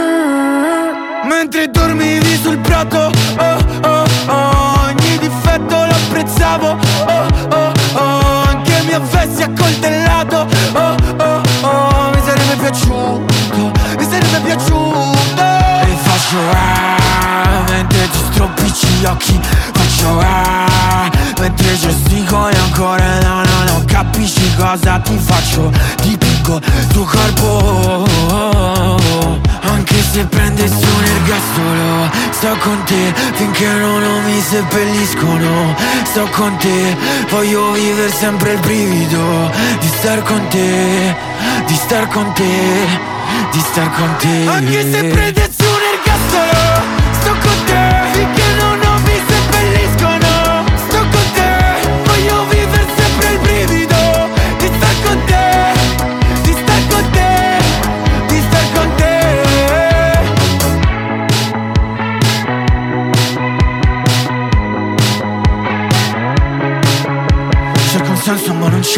Mentre 1.25 1.69
dormivi 1.71 2.37
sul 2.43 2.59
prato 2.59 3.11
Oh 3.39 3.59
oh 3.85 4.05
oh 4.27 4.89
Ogni 4.89 5.19
difetto 5.19 5.75
lo 5.75 5.93
apprezzavo. 5.93 6.77
Oh 7.07 7.27
oh 7.51 7.73
oh 7.95 8.43
Anche 8.49 8.83
mi 8.87 8.93
avessi 8.93 9.43
accoltellato. 9.43 10.47
Oh 10.73 10.97
oh 11.19 11.41
oh 11.63 12.11
Mi 12.15 12.21
sarebbe 12.25 12.57
piaciuto 12.61 13.73
Mi 13.99 14.05
sarebbe 14.05 14.39
piaciuto. 14.45 15.13
E 15.37 15.97
faccio 16.03 16.39
ah 16.53 17.63
Mentre 17.69 18.09
ci 18.13 18.19
stropicci 18.33 18.87
gli 18.87 19.05
occhi 19.05 19.41
Faccio 20.03 20.19
ah 20.19 21.11
Mentre 21.39 21.79
gestico 21.79 22.49
e 22.49 22.57
ancora 22.57 23.21
no 23.21 23.43
no 23.43 23.65
no. 23.67 23.85
Capisci 23.87 24.53
cosa 24.57 24.99
ti 24.99 25.17
faccio 25.17 25.71
Dipingo 26.03 26.61
tuo 26.93 27.05
corpo. 27.05 28.09
Anche 29.61 30.03
se 30.03 30.25
prendessi 30.25 30.85
un 30.85 31.05
ergastolo 31.05 32.11
Sto 32.31 32.57
con 32.59 32.83
te 32.85 33.15
finché 33.35 33.67
no, 33.67 33.99
non 33.99 34.25
mi 34.25 34.41
seppelliscono. 34.41 35.75
Sto 36.05 36.29
con 36.33 36.57
te 36.57 36.97
Voglio 37.31 37.71
vivere 37.73 38.11
sempre 38.11 38.55
il 38.55 38.59
brivido 38.59 39.51
Di 39.81 39.89
star 39.99 40.23
con 40.25 40.49
te 40.49 41.15
Di 41.67 41.75
star 41.75 42.09
con 42.09 42.33
te 42.33 42.87
Di 43.53 43.61
star 43.61 43.91
con 43.93 44.17
te. 44.19 44.49
Anche 44.49 44.91
se 44.91 45.05
prendessi 45.05 45.62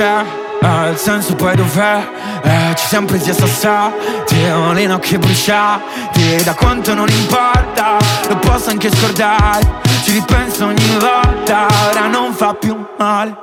c'è 0.04 0.24
eh, 0.60 0.90
Il 0.90 0.98
senso 0.98 1.34
poi 1.34 1.56
dov'è? 1.56 2.06
Eh, 2.42 2.74
ci 2.76 2.86
siamo 2.86 3.06
presi 3.06 3.30
a 3.30 3.34
sassate 3.34 4.52
Ho 4.52 4.72
le 4.72 4.86
nocche 4.86 5.18
bruciate 5.18 6.42
Da 6.44 6.54
quanto 6.54 6.94
non 6.94 7.08
importa 7.08 7.96
Lo 8.28 8.36
posso 8.36 8.70
anche 8.70 8.94
scordare 8.94 9.80
Ci 10.02 10.12
ripenso 10.12 10.66
ogni 10.66 10.96
volta, 10.98 11.66
ora 11.88 12.06
non 12.06 12.32
fa 12.34 12.54
più 12.54 12.86
male 12.98 13.34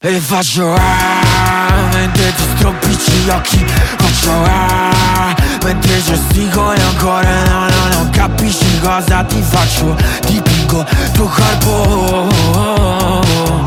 E 0.00 0.20
faccio 0.20 0.74
ah, 0.74 1.88
mentre 1.92 2.34
ti 2.34 2.42
stropicci 2.56 3.12
gli 3.12 3.30
occhi 3.30 3.64
Faccio 3.96 4.32
ah, 4.44 5.34
mentre 5.64 6.02
gestico 6.02 6.72
e 6.72 6.80
ancora 6.80 7.42
no, 7.44 7.68
no, 7.68 7.86
no 7.94 8.08
Capisci 8.10 8.80
cosa 8.80 9.22
ti 9.24 9.40
faccio, 9.40 9.96
dipingo 10.26 10.84
tuo 11.12 11.26
corpo 11.26 13.57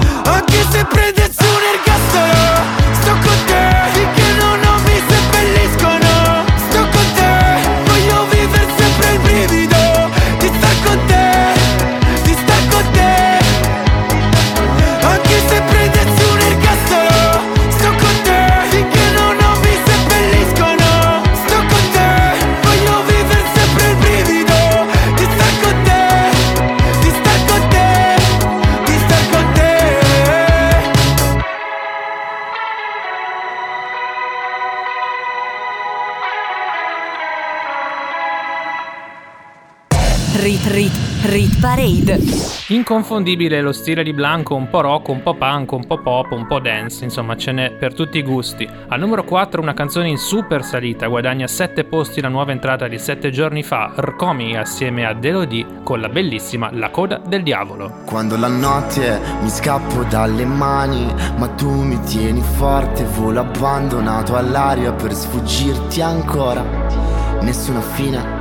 Parade. 41.72 42.20
Inconfondibile 42.68 43.62
lo 43.62 43.72
stile 43.72 44.04
di 44.04 44.12
Blanco, 44.12 44.56
un 44.56 44.70
po' 44.70 44.82
rock, 44.82 45.08
un 45.08 45.24
po' 45.24 45.36
punk, 45.36 45.72
un 45.72 45.88
po' 45.88 46.00
pop, 46.00 46.30
un 46.32 46.46
po' 46.46 46.60
dance, 46.60 47.06
insomma 47.06 47.38
ce 47.38 47.54
n'è 47.54 47.72
per 47.72 47.94
tutti 47.94 48.18
i 48.18 48.24
gusti. 48.24 48.68
Al 48.90 49.00
numero 49.00 49.24
4 49.24 49.62
una 49.62 49.74
canzone 49.74 50.10
in 50.10 50.18
super 50.18 50.66
salita, 50.66 51.08
guadagna 51.08 51.48
7 51.48 51.86
posti 51.86 52.20
la 52.20 52.28
nuova 52.28 52.52
entrata 52.52 52.90
di 52.90 53.00
7 53.00 53.30
giorni 53.30 53.64
fa, 53.64 53.94
Rcomi 53.98 54.58
assieme 54.58 55.06
a 55.06 55.14
Delodie 55.14 55.66
con 55.84 56.02
la 56.02 56.10
bellissima 56.10 56.70
La 56.74 56.90
coda 56.90 57.22
del 57.26 57.42
diavolo. 57.42 58.02
Quando 58.06 58.36
la 58.36 58.50
notte 58.50 59.22
mi 59.42 59.50
scappo 59.50 60.04
dalle 60.04 60.44
mani, 60.44 61.08
ma 61.38 61.48
tu 61.48 61.72
mi 61.72 61.98
tieni 62.02 62.42
forte, 62.42 63.06
volo 63.16 63.40
abbandonato 63.40 64.36
all'aria 64.36 64.92
per 64.92 65.14
sfuggirti 65.14 66.02
ancora. 66.02 67.40
Nessuna 67.40 67.80
fine, 67.80 68.41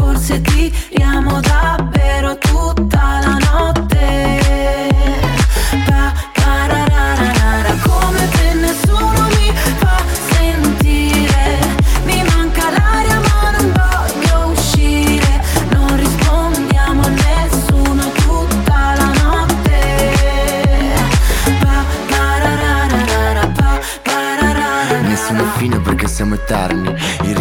forse 0.31 0.41
tiriamo 0.41 1.41
davvero 1.41 2.37
tutta 2.37 3.19
la 3.21 3.37
notte. 3.51 4.89
Pa, 5.85 6.13
parararara, 6.33 7.73
come 7.81 8.29
te 8.29 8.53
nessuno 8.53 9.27
mi 9.35 9.51
fa 9.79 9.97
sentire. 10.29 11.59
Mi 12.05 12.23
manca 12.23 12.69
l'aria 12.69 13.19
ma 13.19 13.51
non 13.57 13.73
voglio 13.73 14.51
uscire. 14.51 15.41
Non 15.71 15.97
rispondiamo 15.97 17.01
a 17.01 17.09
nessuno 17.09 18.11
tutta 18.11 18.93
la 18.95 19.11
notte. 19.23 19.79
Pa, 21.59 21.83
parararara, 22.07 23.47
pa, 23.47 23.79
parararara. 24.03 25.01
Nessuna 25.01 25.43
fine 25.57 25.79
perché 25.79 26.07
siamo 26.07 26.35
eterni 26.35 26.95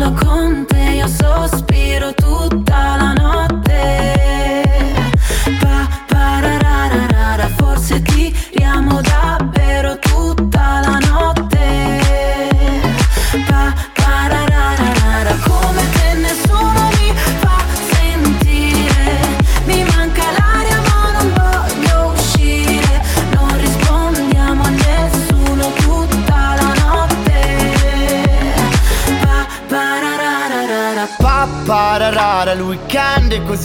Solo 0.00 0.14
con 0.14 0.64
te 0.64 0.94
io 0.96 1.06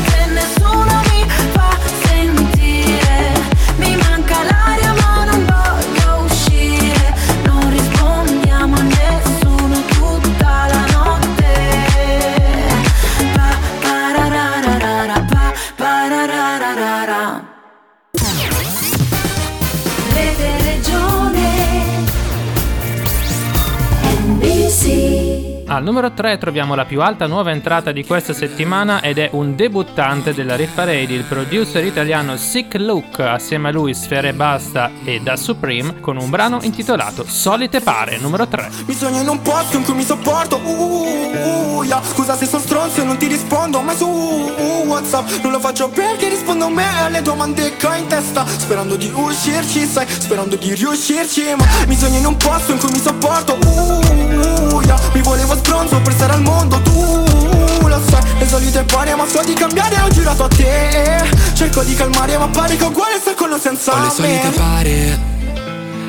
numero 25.91 26.13
3 26.13 26.37
troviamo 26.37 26.73
la 26.73 26.85
più 26.85 27.01
alta 27.01 27.27
nuova 27.27 27.51
entrata 27.51 27.91
di 27.91 28.05
questa 28.05 28.33
settimana 28.33 29.01
ed 29.01 29.17
è 29.17 29.27
un 29.33 29.57
debuttante 29.57 30.33
della 30.33 30.55
Rit 30.55 30.73
Parade, 30.73 31.13
il 31.13 31.23
producer 31.23 31.83
italiano 31.83 32.37
Sick 32.37 32.75
Look, 32.75 33.19
assieme 33.19 33.67
a 33.67 33.71
lui 33.73 33.93
Sfere 33.93 34.31
Basta 34.31 34.89
e 35.03 35.19
Da 35.19 35.35
Supreme, 35.35 35.99
con 35.99 36.15
un 36.15 36.29
brano 36.29 36.59
intitolato 36.61 37.25
Solite 37.27 37.81
Pare, 37.81 38.17
numero 38.19 38.47
3. 38.47 38.69
Mi 38.85 38.93
sogno 38.93 39.19
in 39.19 39.27
un 39.27 39.41
posto 39.41 39.75
in 39.75 39.83
cui 39.83 39.93
mi 39.95 40.05
sopporto 40.05 40.61
uh, 40.63 40.69
uh, 40.69 41.77
uh, 41.79 41.83
yeah. 41.83 42.01
Scusa 42.01 42.37
se 42.37 42.45
sono 42.45 42.61
stronzo 42.61 43.01
e 43.01 43.03
non 43.03 43.17
ti 43.17 43.27
rispondo 43.27 43.81
mai 43.81 43.97
su 43.97 44.07
Whatsapp 44.07 45.27
Non 45.41 45.51
lo 45.51 45.59
faccio 45.59 45.89
perché 45.89 46.29
rispondo 46.29 46.65
a 46.65 46.69
me 46.69 46.85
alle 47.01 47.21
domande 47.21 47.75
che 47.75 47.87
ho 47.87 47.93
in 47.95 48.07
testa 48.07 48.45
Sperando 48.47 48.95
di 48.95 49.11
uscirci, 49.13 49.85
sai, 49.85 50.07
sperando 50.07 50.55
di 50.55 50.73
riuscirci 50.73 51.53
Ma 51.57 51.65
mi 51.87 51.95
sogno 51.95 52.17
in 52.17 52.25
un 52.25 52.37
posto 52.37 52.71
in 52.71 52.79
cui 52.79 52.91
mi 52.91 52.99
sopporto 52.99 53.57
uh, 53.61 54.81
yeah. 54.81 54.99
Mi 55.13 55.21
volevo 55.21 55.53
sbronzo 55.81 56.01
per 56.01 56.13
stare 56.13 56.33
al 56.33 56.41
mondo 56.41 56.81
tu 56.81 57.87
lo 57.87 58.01
sai. 58.09 58.21
Le 58.37 58.47
solite 58.47 58.83
pare 58.83 59.15
ma 59.15 59.25
so 59.25 59.41
di 59.43 59.53
cambiare 59.53 59.99
ho 60.01 60.09
girato 60.09 60.43
a 60.43 60.47
te. 60.47 61.23
Cerco 61.53 61.83
di 61.83 61.93
calmare 61.95 62.37
ma 62.37 62.47
pare 62.47 62.75
che 62.75 62.83
uguale 62.83 63.19
sta 63.19 63.33
con 63.33 63.51
o 63.51 63.59
senza 63.59 63.93
Ho 63.93 64.03
le 64.03 64.09
solite 64.09 64.49
pare. 64.49 65.19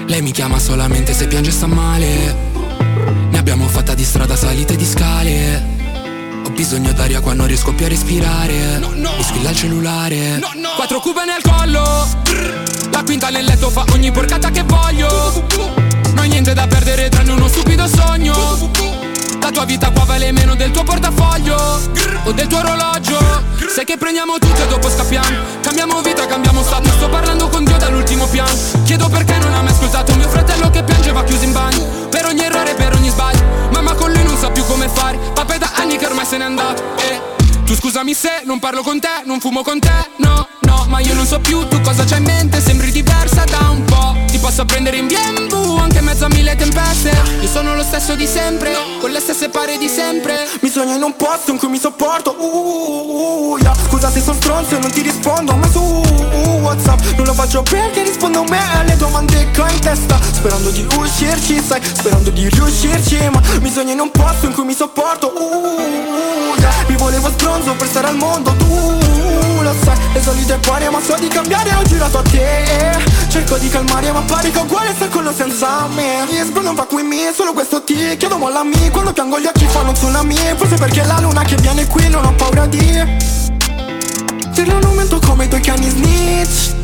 Lei 0.07 0.23
mi 0.23 0.31
chiama 0.31 0.59
solamente 0.59 1.15
se 1.15 1.27
piange 1.27 1.51
e 1.51 1.53
sta 1.53 1.67
male. 1.67 2.51
Ne 3.31 3.39
abbiamo 3.39 3.67
fatta 3.69 3.95
di 3.95 4.05
strada, 4.05 4.37
salite 4.37 4.77
di 4.77 4.85
scale. 4.85 5.81
Ho 6.45 6.51
bisogno 6.51 6.93
d'aria 6.93 7.21
qua 7.21 7.33
non 7.33 7.47
riesco 7.47 7.73
più 7.73 7.87
a 7.87 7.89
respirare. 7.89 8.79
Mi 8.79 9.23
squilla 9.23 9.51
il 9.51 9.57
cellulare. 9.57 10.41
Quattro 10.77 11.01
cube 11.01 11.23
nel 11.25 11.43
collo. 11.43 12.07
La 12.91 13.03
quinta 13.05 13.31
nel 13.31 13.45
letto 13.45 13.71
fa 13.71 13.85
ogni 13.93 14.11
porcata 14.11 14.51
che 14.51 14.65
voglio. 14.65 15.45
Non 16.15 16.19
ho 16.19 16.23
niente 16.23 16.53
da 16.53 16.67
perdere 16.67 17.09
tranne 17.09 17.33
uno 17.33 17.49
stupido 17.49 17.87
sogno 17.87 19.02
La 19.43 19.51
tua 19.51 19.65
vita 19.65 19.91
qua 19.91 20.05
vale 20.05 20.31
meno 20.31 20.55
del 20.55 20.71
tuo 20.71 20.85
portafoglio 20.85 21.57
O 22.25 22.33
del 22.33 22.47
tuo 22.47 22.59
orologio. 22.59 23.19
Sai 23.75 23.85
che 23.85 23.97
prendiamo 23.97 24.39
tutto 24.39 24.63
e 24.63 24.69
dopo 24.69 24.89
scappiamo. 24.89 25.61
Cambiamo 25.61 26.01
vita, 26.01 26.27
cambiamo 26.27 26.63
stato. 26.63 26.89
Sto 26.91 27.09
parlando 27.09 27.49
con 27.49 27.65
Dio 27.65 27.77
dall'ultimo 27.77 28.27
piano. 28.27 28.53
Chiedo 28.85 29.09
perché 29.09 29.37
non 29.39 29.53
ha 29.53 29.63
mai 29.63 29.73
ascoltato 29.73 30.15
mio 30.15 30.29
fratello 30.29 30.71
che 30.71 30.85
piangeva 30.85 31.25
chiuso 31.25 31.45
in 31.45 31.53
bagno. 31.53 31.85
Per 32.09 32.25
ogni 32.27 32.45
errore, 32.45 32.75
per 32.75 32.95
ogni 32.95 33.09
sbaglio. 33.09 33.43
Mamma 33.73 33.95
con 33.95 34.13
lui 34.13 34.23
non 34.23 34.37
sa 34.37 34.51
più 34.51 34.65
come 34.67 34.89
fare. 34.89 35.19
Papà 35.35 35.55
è 35.55 35.59
da 35.59 35.73
anni 35.75 35.97
che 35.97 36.07
ormai 36.07 36.25
se 36.25 36.37
n'è 36.37 36.45
andato. 36.45 36.83
E 36.99 37.21
tu 37.65 37.75
scusami 37.75 38.15
se 38.15 38.43
non 38.45 38.61
parlo 38.61 38.83
con 38.83 39.01
te, 39.01 39.23
non 39.25 39.41
fumo 39.41 39.63
con 39.63 39.81
te. 39.81 40.11
No, 40.19 40.47
no, 40.61 40.85
ma 40.89 41.01
io 41.01 41.15
non 41.15 41.27
so 41.27 41.41
più 41.41 41.67
tu 41.67 41.81
cosa 41.81 42.05
c'hai 42.05 42.19
in 42.19 42.25
mente. 42.25 42.61
Sembri 42.61 42.93
diversa 42.93 43.45
da 43.45 43.71
un 43.71 43.85
po' 43.85 43.92
posso 44.53 44.67
prendere 44.67 44.99
in 44.99 45.07
BMW 45.07 45.79
anche 45.79 45.99
in 46.01 46.05
mezzo 46.05 46.27
a 46.27 46.29
mille 46.29 46.55
tempeste. 46.55 47.11
Io 47.41 47.49
sono 47.49 47.75
lo 47.75 47.83
stesso 47.83 48.15
di 48.15 48.27
sempre 48.27 48.77
Con 49.01 49.11
le 49.11 49.19
stesse 49.19 49.49
pare 49.49 49.79
di 49.79 49.89
sempre. 49.89 50.47
Mi 50.61 50.69
sogno 50.69 50.95
in 50.95 51.03
un 51.03 51.17
posto 51.17 51.53
in 51.53 51.57
cui 51.57 51.69
mi 51.69 51.79
sopporto 51.79 52.37
uh, 52.39 52.45
uh, 52.45 53.51
uh, 53.53 53.57
yeah. 53.57 53.75
Scusa 53.89 54.11
se 54.11 54.21
sono 54.21 54.37
stronzo 54.37 54.77
e 54.77 54.79
non 54.79 54.91
ti 54.91 55.01
rispondo 55.01 55.57
Ma 55.57 55.67
su 55.71 55.81
uh, 55.81 56.61
Whatsapp. 56.61 57.01
Non 57.17 57.25
lo 57.25 57.33
faccio 57.33 57.63
perché 57.63 58.03
rispondo 58.03 58.41
a 58.41 58.45
me 58.51 58.61
alle 58.75 58.95
domande 58.99 59.51
che 59.53 59.61
ho 59.63 59.69
in 59.69 59.81
testa. 59.81 60.21
Sperando 60.21 60.69
di 60.69 60.87
uscirci, 60.99 61.59
sai, 61.65 61.81
sperando 61.83 62.29
di 62.29 62.47
riuscirci 62.47 63.31
Ma 63.31 63.41
mi 63.61 63.71
sogno 63.71 63.93
in 63.93 64.01
un 64.01 64.11
posto 64.11 64.45
in 64.45 64.53
cui 64.53 64.65
mi 64.65 64.75
sopporto 64.75 65.33
uh, 65.35 66.59
yeah. 66.59 66.73
Mi 66.89 66.97
volevo 66.97 67.31
stronzo 67.31 67.73
per 67.73 67.87
stare 67.87 68.09
al 68.09 68.17
mondo 68.17 68.53
Tu 68.53 69.63
lo 69.63 69.75
sai, 69.83 69.97
solite 70.23 70.57
pare 70.59 70.89
ma 70.89 71.01
so 71.01 71.17
di 71.19 71.27
cambiare 71.27 71.75
Ho 71.75 71.83
girato 71.83 72.19
a 72.19 72.23
te 72.23 72.97
Cerco 73.29 73.57
di 73.59 73.69
calmare 73.69 74.13
ma 74.13 74.21
pare 74.21 74.51
che 74.51 74.59
uguale 74.59 74.93
sta 74.95 75.09
con 75.09 75.27
o 75.27 75.33
senza 75.33 75.87
me. 75.95 76.25
Mi 76.31 76.39
sbro 76.45 76.63
non 76.63 76.75
va 76.75 76.85
qui 76.85 77.03
mi, 77.03 77.31
solo 77.35 77.53
questo 77.53 77.83
ti 77.83 78.17
chiedo 78.17 78.39
mollami 78.39 78.91
Quando 78.91 79.13
piango 79.13 79.41
gli 79.41 79.47
occhi 79.47 79.67
fanno 79.67 79.89
un 79.89 79.95
tsunami 79.95 80.37
Forse 80.57 80.77
perché 80.77 81.05
la 81.05 81.19
luna 81.21 81.43
che 81.43 81.57
viene 81.57 81.87
qui 81.87 82.09
non 82.09 82.25
ho 82.25 82.33
paura 82.35 82.67
di 82.67 83.31
Dirlo 84.53 84.79
non 84.79 84.95
mento 84.95 85.19
come 85.19 85.47
i 85.47 85.49
tuoi 85.49 85.61
cani 85.61 85.89
snitch. 85.89 86.77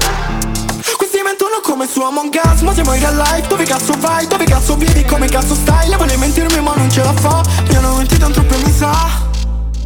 Questi 0.96 1.20
mentono 1.22 1.60
come 1.62 1.86
su 1.86 2.00
Among 2.00 2.34
Us 2.42 2.60
Ma 2.62 2.72
siamo 2.72 2.94
in 2.94 3.00
real 3.00 3.14
life, 3.14 3.46
dove 3.46 3.64
cazzo 3.64 3.94
vai? 3.98 4.26
Dove 4.26 4.44
cazzo 4.44 4.74
vivi? 4.74 5.04
Come 5.04 5.28
cazzo 5.28 5.54
stai? 5.54 5.88
Le 5.88 5.96
vuole 5.96 6.16
mentirmi 6.16 6.60
ma 6.60 6.74
non 6.74 6.90
ce 6.90 7.04
la 7.04 7.12
fa. 7.12 7.42
Mi 7.68 7.76
hanno 7.76 7.94
mentito 7.94 8.26
un 8.26 8.32
troppo 8.32 8.54
e 8.54 8.64
mi 8.64 8.72
sa. 8.72 8.90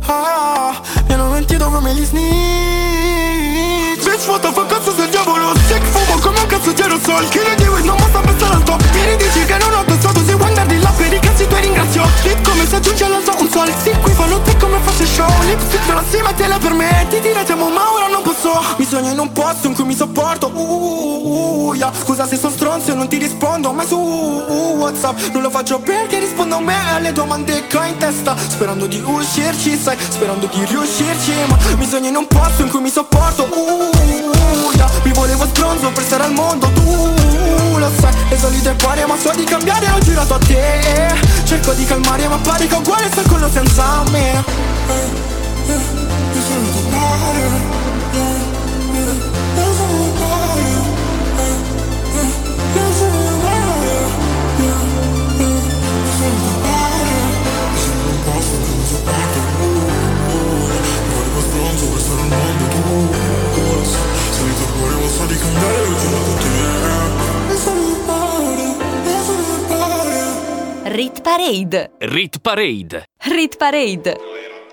Ah, 0.06 0.80
mi 1.06 1.12
hanno 1.12 1.28
mentito 1.28 1.68
come 1.68 1.92
gli 1.94 2.04
snitch 2.04 3.31
Bitch, 3.52 4.26
what 4.28 4.40
the 4.40 4.52
fuck, 4.52 4.66
cazzo 4.66 4.94
sei 4.94 5.04
il 5.04 5.10
diavolo 5.10 5.52
Sick, 5.66 5.82
fumo 5.84 6.18
come 6.20 6.40
un 6.40 6.46
cazzo 6.46 6.72
di 6.72 6.82
aerosol. 6.82 7.28
Chi 7.28 7.38
ne 7.38 7.54
dico, 7.56 7.78
non 7.84 7.96
basta 7.96 8.20
pensare 8.20 8.54
al 8.54 8.62
top 8.62 8.82
Vieni 8.90 9.16
dici 9.16 9.44
che 9.44 9.56
non 9.58 9.72
ho 9.72 9.84
pensato 9.84 10.24
Se 10.24 10.32
andare 10.32 10.66
di 10.68 10.78
là 10.80 10.92
per 10.96 11.12
i 11.12 11.18
cazzi 11.18 11.46
tuoi 11.46 11.60
ringrazio. 11.60 12.02
Lip 12.22 12.48
come 12.48 12.66
se 12.66 12.76
aggiunge 12.76 13.04
all'alto 13.04 13.34
un 13.38 13.50
sol. 13.50 13.72
Sì, 13.82 13.90
qui 14.00 14.12
fanno 14.12 14.40
te 14.40 14.56
come 14.56 14.78
faccio 14.82 15.04
show. 15.06 15.42
Lipstick 15.44 15.86
della 15.86 16.04
cima 16.10 16.32
te 16.32 16.46
la 16.46 16.58
permetti 16.58 17.20
Ti 17.20 17.28
diremo 17.28 17.68
ma 17.68 17.92
ora 17.92 18.06
non 18.06 18.22
posso. 18.22 18.52
Mi 18.76 18.84
sogno 18.84 19.10
in 19.10 19.18
un 19.18 19.32
posto 19.32 19.66
in 19.66 19.74
cui 19.74 19.84
mi 19.84 19.94
sopporto. 19.94 20.50
Uh, 20.52 20.60
uh, 20.60 21.11
uh, 21.11 21.11
yeah. 21.82 21.92
Scusa 21.92 22.26
se 22.26 22.36
sono 22.36 22.52
stronzo 22.52 22.92
e 22.92 22.94
non 22.94 23.08
ti 23.08 23.16
rispondo 23.18 23.72
Ma 23.72 23.84
su 23.84 23.96
uh, 23.98 24.76
Whatsapp 24.78 25.18
non 25.32 25.42
lo 25.42 25.50
faccio 25.50 25.78
perché 25.80 26.18
rispondo 26.18 26.56
a 26.56 26.60
me 26.60 26.74
Alle 26.94 27.12
domande 27.12 27.66
che 27.66 27.76
ho 27.76 27.84
in 27.84 27.96
testa 27.96 28.36
Sperando 28.36 28.86
di 28.86 29.02
uscirci, 29.04 29.76
sai 29.76 29.96
Sperando 29.98 30.46
di 30.46 30.64
riuscirci 30.64 31.32
Ma 31.48 31.58
mi 31.76 31.86
sogno 31.86 32.08
in 32.08 32.16
un 32.16 32.26
posto 32.26 32.62
in 32.62 32.68
cui 32.68 32.80
mi 32.80 32.90
sopporto 32.90 33.44
uh, 33.44 33.90
yeah. 34.74 34.90
Mi 35.04 35.12
volevo 35.12 35.46
stronzo 35.46 35.90
per 35.90 36.04
stare 36.04 36.24
al 36.24 36.32
mondo 36.32 36.68
Tu 36.68 37.78
lo 37.78 37.90
sai 37.98 38.12
Le 38.28 38.38
solite 38.38 38.74
pare 38.74 39.04
ma 39.06 39.16
so 39.16 39.32
di 39.34 39.44
cambiare 39.44 39.90
Ho 39.90 39.98
girato 39.98 40.34
a 40.34 40.38
te 40.38 41.10
Cerco 41.44 41.72
di 41.72 41.84
calmare 41.84 42.28
ma 42.28 42.38
pare 42.38 42.66
che 42.66 42.74
uguale 42.74 43.08
sta 43.10 43.22
con 43.22 43.42
o 43.42 43.50
senza 43.50 44.02
me 44.10 44.70
Le 65.12 65.18
solite 65.18 65.44
pare 68.06 68.72
Rit 70.84 71.20
Parade. 71.20 71.90
Rit 71.98 72.38
Parade. 72.40 73.04
Rit 73.18 73.56
Parade. 73.58 74.16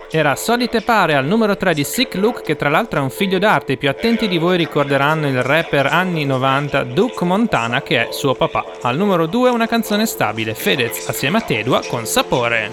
Era 0.09 0.37
Solite 0.37 0.79
Pare 0.81 1.15
al 1.15 1.25
numero 1.25 1.57
3 1.57 1.73
di 1.73 1.83
Sick 1.83 2.15
Look 2.15 2.41
che 2.41 2.55
tra 2.55 2.69
l'altro 2.69 2.99
è 2.99 3.03
un 3.03 3.09
figlio 3.09 3.37
d'arte. 3.37 3.73
I 3.73 3.77
più 3.77 3.89
attenti 3.89 4.29
di 4.29 4.37
voi 4.37 4.55
ricorderanno 4.55 5.27
il 5.27 5.43
rapper 5.43 5.87
anni 5.87 6.23
90 6.23 6.83
Duke 6.83 7.25
Montana 7.25 7.81
che 7.81 8.07
è 8.07 8.11
suo 8.13 8.33
papà. 8.33 8.63
Al 8.83 8.95
numero 8.95 9.25
2 9.25 9.49
una 9.49 9.67
canzone 9.67 10.05
stabile, 10.05 10.55
Fedez 10.55 11.05
assieme 11.09 11.39
a 11.39 11.41
Tedua 11.41 11.81
con 11.85 12.05
Sapore. 12.05 12.71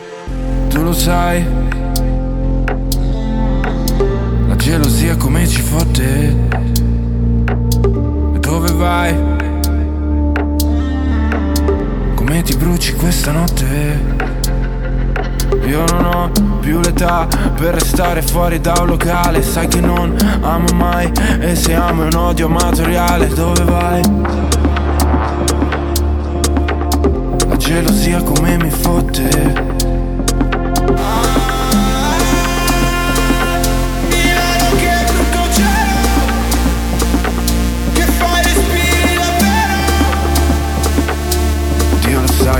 Tu 0.69 0.83
lo 0.83 0.93
sai, 0.93 1.45
la 4.47 4.55
gelosia 4.55 5.17
come 5.17 5.49
ci 5.49 5.61
fotte. 5.61 6.86
Vai? 8.77 9.15
Come 12.15 12.43
ti 12.43 12.55
bruci 12.57 12.93
questa 12.95 13.33
notte? 13.33 13.65
Io 15.65 15.85
non 15.93 16.05
ho 16.05 16.31
più 16.61 16.81
l'età 16.81 17.27
per 17.57 17.73
restare 17.73 18.21
fuori 18.21 18.61
da 18.61 18.75
un 18.81 18.89
locale 18.89 19.41
Sai 19.43 19.67
che 19.69 19.81
non 19.81 20.15
amo 20.43 20.67
mai 20.75 21.11
e 21.41 21.57
se 21.57 21.73
amo 21.73 22.03
è 22.03 22.07
un 22.07 22.17
odio 22.17 22.47
amatoriale 22.47 23.29
Dove 23.29 23.65
vai? 23.65 24.03
La 27.49 27.57
gelosia 27.57 28.23
come 28.23 28.59
mi 28.59 28.71
fotte 28.71 29.65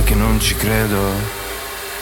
che 0.07 0.15
non 0.15 0.39
ci 0.41 0.55
credo. 0.55 1.45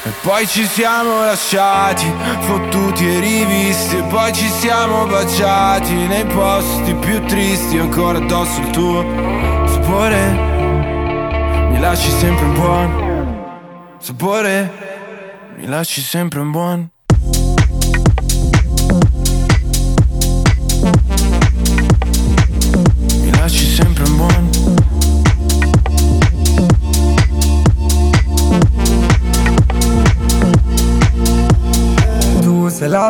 E 0.06 0.12
poi 0.20 0.46
ci 0.46 0.66
siamo 0.66 1.24
lasciati, 1.24 2.04
fottuti 2.40 3.08
e 3.08 3.20
rivisti 3.20 3.96
E 3.96 4.02
poi 4.02 4.34
ci 4.34 4.46
siamo 4.50 5.06
baciati 5.06 5.94
nei 5.94 6.26
posti 6.26 6.92
più 6.96 7.24
tristi 7.24 7.78
Ancora 7.78 8.18
addosso 8.18 8.60
il 8.60 8.68
tuo 8.68 9.02
sapore. 9.66 10.32
Mi 11.70 11.80
lasci 11.80 12.10
sempre 12.10 12.44
un 12.44 12.52
buon 12.52 13.96
sapore. 13.98 14.72
Mi 15.56 15.66
lasci 15.66 16.02
sempre 16.02 16.40
un 16.40 16.50
buon 16.50 16.93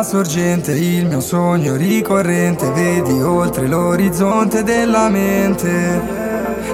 Sorgente, 0.03 0.73
il 0.73 1.05
mio 1.05 1.19
sogno 1.19 1.75
ricorrente 1.75 2.69
Vedi 2.71 3.21
oltre 3.21 3.67
l'orizzonte 3.67 4.63
della 4.63 5.09
mente. 5.09 6.01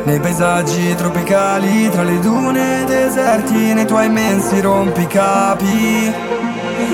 Nei 0.03 0.19
paesaggi 0.19 0.95
tropicali, 0.95 1.89
tra 1.89 2.03
le 2.03 2.19
dune 2.19 2.83
deserti 2.85 3.73
Nei 3.73 3.85
tuoi 3.85 4.07
immensi 4.07 4.59
rompicapi 4.59 6.40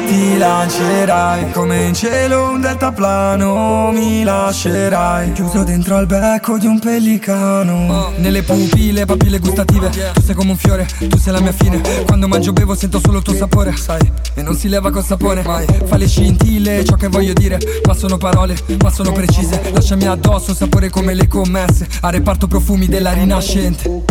ti 0.08 0.38
lancerai 0.38 1.52
Come 1.52 1.84
in 1.84 1.94
cielo 1.94 2.52
un 2.52 2.62
deltaplano 2.62 3.92
mi 3.92 4.24
lascerai 4.24 5.34
Chiuso 5.34 5.64
dentro 5.64 5.98
al 5.98 6.06
becco 6.06 6.58
di 6.58 6.66
un 6.66 6.80
pellicano. 6.80 8.14
Nelle 8.18 8.42
pupille, 8.44 9.06
papille 9.06 9.40
gustative 9.40 9.90
Tu 9.90 10.22
sei 10.22 10.34
come 10.34 10.52
un 10.52 10.58
fiore, 10.58 10.88
tu 11.10 11.18
sei 11.18 11.34
la 11.34 11.42
mia 11.42 11.52
fine. 11.52 11.82
Quando 12.06 12.28
mangio 12.28 12.54
bevo 12.54 12.74
sento 12.76 13.00
solo 13.00 13.18
il 13.18 13.24
tuo 13.24 13.36
sapore 13.36 13.76
Sai, 13.76 14.12
e 14.34 14.42
non 14.42 14.56
si 14.56 14.70
leva 14.70 14.90
col 14.92 15.04
sapone. 15.04 15.44
Mai, 15.44 15.66
fa 15.86 15.98
le 15.98 16.08
scintille, 16.08 16.84
ciò 16.86 16.96
che 16.96 17.10
voglio 17.10 17.34
dire 17.34 17.60
Ma 17.86 17.94
sono 17.94 18.18
parole, 18.18 18.58
ma 18.82 18.90
sono 18.90 19.12
precise. 19.12 19.62
Lasciami 19.74 20.08
addosso, 20.08 20.54
sapore 20.54 20.90
come 20.90 21.14
le 21.14 21.28
commesse 21.28 21.88
A 22.02 22.10
reparto 22.10 22.48
profumi 22.48 22.88
della 22.88 23.12
rinascente 23.12 24.06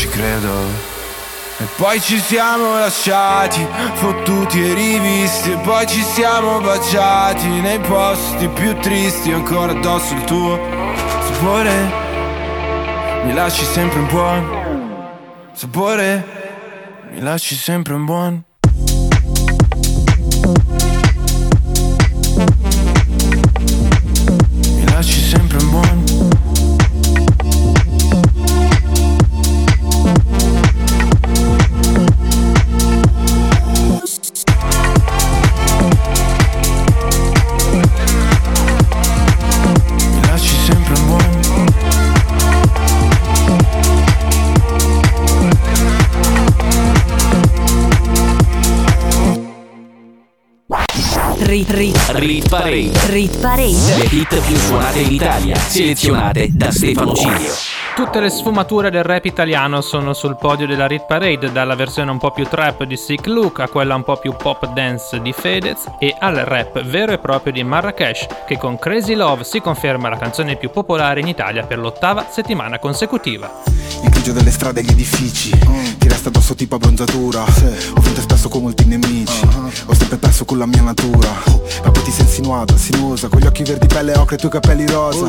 ci 0.00 0.08
credo. 0.08 0.88
E 1.58 1.64
poi 1.76 2.00
ci 2.00 2.18
siamo 2.18 2.78
lasciati, 2.78 3.66
fottuti 3.92 4.64
e 4.64 4.72
rivisti 4.72 5.50
E 5.52 5.56
poi 5.58 5.86
ci 5.86 6.00
siamo 6.02 6.58
baciati 6.58 7.46
nei 7.46 7.78
posti 7.80 8.48
più 8.48 8.74
tristi 8.78 9.30
Ancora 9.30 9.72
addosso 9.72 10.14
il 10.14 10.24
tuo 10.24 10.58
sapore. 11.26 11.92
Mi 13.24 13.34
lasci 13.34 13.64
sempre 13.64 13.98
un 13.98 14.06
buon 14.06 15.50
sapore. 15.52 16.24
Mi 17.10 17.20
lasci 17.20 17.54
sempre 17.54 17.92
un 17.92 18.06
buon 18.06 18.49
Rit, 51.50 51.68
rit, 51.70 51.98
Rit 52.10 52.48
Parade. 52.48 52.92
rit 53.08 53.40
parade. 53.40 53.96
Le 53.98 54.04
hit 54.04 54.40
più 54.40 54.54
suonate 54.54 55.00
in 55.00 55.10
Italia, 55.10 55.56
selezionate 55.56 56.48
da 56.52 56.70
Stefano 56.70 57.12
Cilio. 57.12 57.52
Tutte 57.96 58.20
le 58.20 58.30
sfumature 58.30 58.88
del 58.88 59.02
rap 59.02 59.24
italiano 59.24 59.80
sono 59.80 60.12
sul 60.12 60.36
podio 60.36 60.68
della 60.68 60.86
Rit 60.86 61.06
Parade, 61.06 61.50
dalla 61.50 61.74
versione 61.74 62.12
un 62.12 62.18
po' 62.18 62.30
più 62.30 62.46
trap 62.46 62.84
di 62.84 62.96
Sick 62.96 63.26
Luke 63.26 63.62
a 63.62 63.68
quella 63.68 63.96
un 63.96 64.04
po' 64.04 64.16
più 64.16 64.32
pop 64.36 64.64
dance 64.72 65.20
di 65.20 65.32
Fedez 65.32 65.90
e 65.98 66.14
al 66.16 66.36
rap 66.36 66.84
vero 66.84 67.10
e 67.10 67.18
proprio 67.18 67.52
di 67.52 67.64
Marrakesh, 67.64 68.28
che 68.46 68.56
con 68.56 68.78
Crazy 68.78 69.16
Love 69.16 69.42
si 69.42 69.60
conferma 69.60 70.08
la 70.08 70.18
canzone 70.18 70.54
più 70.54 70.70
popolare 70.70 71.18
in 71.18 71.26
Italia 71.26 71.66
per 71.66 71.80
l'ottava 71.80 72.28
settimana 72.30 72.78
consecutiva. 72.78 73.89
Il 74.02 74.10
grigio 74.10 74.32
delle 74.32 74.50
strade 74.50 74.80
e 74.80 74.82
gli 74.84 74.90
edifici 74.90 75.50
Ti 75.50 76.08
resta 76.08 76.28
addosso 76.28 76.54
tipo 76.54 76.76
abbronzatura. 76.76 77.42
Ho 77.42 78.00
vinto 78.00 78.20
spesso 78.20 78.48
con 78.48 78.62
molti 78.62 78.84
nemici. 78.84 79.46
Ho 79.86 79.94
sempre 79.94 80.16
perso 80.16 80.44
con 80.44 80.58
la 80.58 80.66
mia 80.66 80.82
natura. 80.82 81.28
Ma 81.84 81.90
poi 81.90 82.02
ti 82.02 82.10
sei 82.10 82.24
insinuata, 82.24 82.76
sinuosa 82.76 83.28
Con 83.28 83.40
gli 83.40 83.46
occhi 83.46 83.62
verdi 83.62 83.86
pelle 83.86 84.16
ocre 84.16 84.34
e 84.34 84.36
i 84.36 84.40
tuoi 84.40 84.50
capelli 84.52 84.86
rosa 84.86 85.24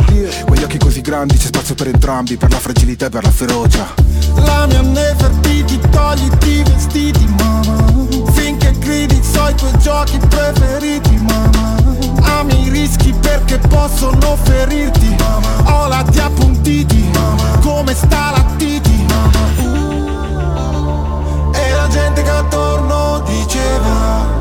Quegli 0.46 0.64
occhi 0.64 0.78
così 0.78 1.02
grandi 1.02 1.38
c'è 1.38 1.46
spazio 1.46 1.76
per 1.76 1.88
entrambi 1.88 2.36
Per 2.38 2.50
la 2.50 2.60
fragilità 2.60 3.06
e 3.06 3.10
per 3.10 3.24
la 3.24 3.32
ferocia. 3.32 3.94
La 4.36 4.66
mia 4.68 4.82
Nefertiti, 4.82 5.80
togliti 5.90 6.50
i 6.50 6.64
vestiti, 6.64 7.26
mamma 7.38 8.06
Finché 8.34 8.74
gridi 8.80 9.22
so 9.24 9.48
i 9.48 9.56
tuoi 9.56 9.78
giochi 9.80 10.18
preferiti, 10.18 11.16
mamma 11.18 11.81
Ami 12.24 12.66
i 12.66 12.70
rischi 12.70 13.14
perché 13.14 13.58
possono 13.60 14.38
ferirti. 14.44 15.16
Ho 15.66 15.88
la 15.88 16.04
ti 16.04 16.20
appuntiti, 16.20 17.12
come 17.62 17.94
sta 17.94 18.32
la 18.32 18.44
titi. 18.58 19.06
E 21.54 21.72
la 21.74 21.88
gente 21.88 22.22
che 22.22 22.30
attorno 22.30 23.20
diceva 23.26 24.40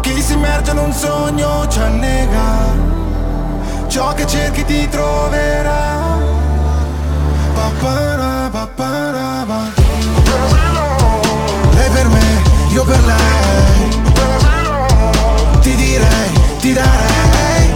Chi 0.00 0.20
si 0.20 0.32
immerge 0.32 0.70
in 0.72 0.78
un 0.78 0.92
sogno 0.92 1.66
ci 1.68 1.78
annega. 1.80 2.88
Ciò 3.88 4.12
che 4.14 4.26
cerchi 4.26 4.64
ti 4.64 4.88
troverà. 4.88 6.18
Papara, 7.54 8.48
papara, 8.50 9.44
pa. 9.46 9.88
Lei 11.74 11.90
per 11.90 12.08
me, 12.08 12.42
io 12.70 12.84
per 12.84 13.04
lei 13.04 13.89
ti 16.60 16.72
darei 16.74 17.72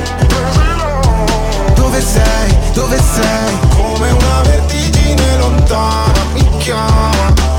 Dove 1.74 2.00
sei, 2.00 2.56
dove 2.72 2.98
sei? 2.98 3.58
Come 3.76 4.10
una 4.10 4.42
vertigine 4.42 5.36
lontana 5.38 6.24
mi 6.34 6.46
chiama 6.58 7.53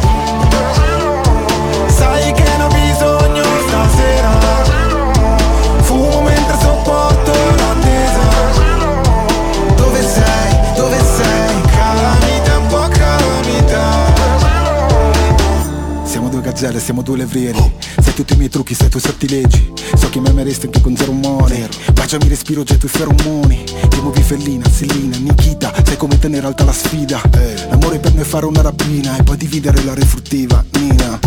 Siamo 16.76 16.76
due 16.76 16.76
gazzelle, 16.76 16.80
siamo 16.80 17.02
due 17.02 17.18
levrieri 17.18 17.74
Sai 18.02 18.14
tutti 18.14 18.34
i 18.34 18.38
miei 18.38 18.50
trucchi, 18.50 18.74
sai 18.74 18.88
i 18.88 18.90
tuoi 18.90 19.02
sortilegi 19.02 19.74
So 19.96 20.10
che 20.10 20.20
mi 20.20 20.30
ameresti 20.30 20.66
anche 20.66 20.82
con 20.82 20.96
zero 20.96 21.12
umore 21.12 21.70
Baciami 21.94 22.28
respiro, 22.28 22.64
getto 22.64 22.86
i 22.86 22.90
feromoni. 22.90 23.64
Ti 23.64 24.00
muovi 24.02 24.22
fellina, 24.22 24.68
Selina, 24.70 25.18
Nikita. 25.18 25.74
Sai 25.84 25.98
come 25.98 26.20
tenere 26.20 26.46
alta 26.46 26.64
la 26.66 26.74
sfida. 26.74 27.22
L'amore 27.70 28.00
per 28.00 28.14
me 28.14 28.22
è 28.22 28.24
fare 28.24 28.46
una 28.46 28.62
rapina 28.62 29.18
E 29.18 29.24
poi 29.24 29.38
dividere 29.38 29.84
la 29.84 29.94
refruttiva, 29.94 30.64
Nina. 30.78 31.20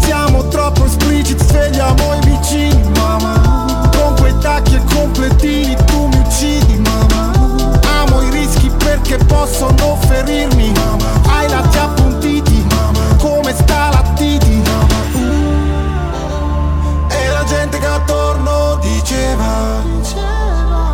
Siamo 0.00 0.48
troppo 0.48 0.84
espliciti, 0.84 1.42
svegliamo 1.42 2.14
i 2.14 2.20
vicini, 2.26 2.90
mamma 2.96 3.88
Con 3.96 4.14
quei 4.18 4.34
tacchi 4.40 4.74
e 4.74 4.82
completini 4.92 5.74
tu 5.86 6.06
mi 6.06 6.18
uccidi, 6.18 6.78
mamma 6.78 7.80
Amo 8.00 8.22
i 8.22 8.30
rischi 8.30 8.70
perché 8.76 9.16
possono 9.16 9.98
ferirmi, 10.06 10.72
mamma 10.72 11.20
Hai 11.26 11.50
appuntiti, 11.52 12.52
mamma 12.52 12.55
Come 13.26 13.52
sta 13.52 13.88
la 13.90 14.02
titi, 14.14 14.62
mamma 14.64 15.00
E 17.08 17.28
la 17.28 17.42
gente 17.42 17.76
che 17.76 17.86
attorno 17.86 18.76
diceva 18.76 19.82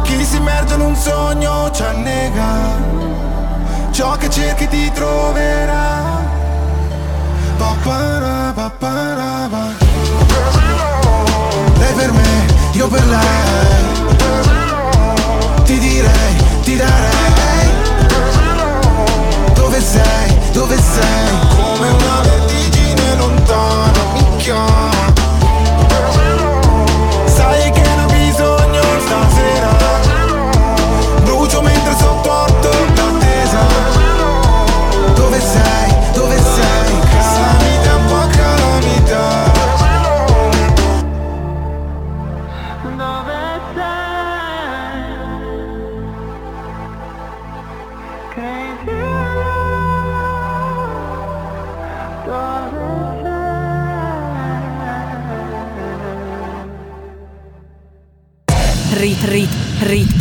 Chi 0.02 0.24
si 0.24 0.36
immerge 0.36 0.74
in 0.74 0.80
un 0.80 0.96
sogno 0.96 1.70
ci 1.72 1.82
annega. 1.82 2.80
Ciò 3.90 4.16
che 4.16 4.30
cerchi 4.30 4.66
ti 4.66 4.90
troverà. 4.92 6.00
Lei 11.78 11.92
per 11.94 12.12
me, 12.12 12.46
io 12.72 12.88
per 12.88 13.06
lei. 13.06 13.82
Ti 15.64 15.78
direi, 15.78 16.36
ti 16.62 16.76
darei. 16.76 17.70
Dove 19.52 19.80
sei, 19.80 20.40
dove 20.52 20.76
sei? 20.76 21.48
Come 21.56 21.88
una 21.88 22.20
vertigine 22.20 23.16
lontana 23.16 23.98
mi 24.12 24.36
chiama 24.36 24.90
Sai 27.24 27.71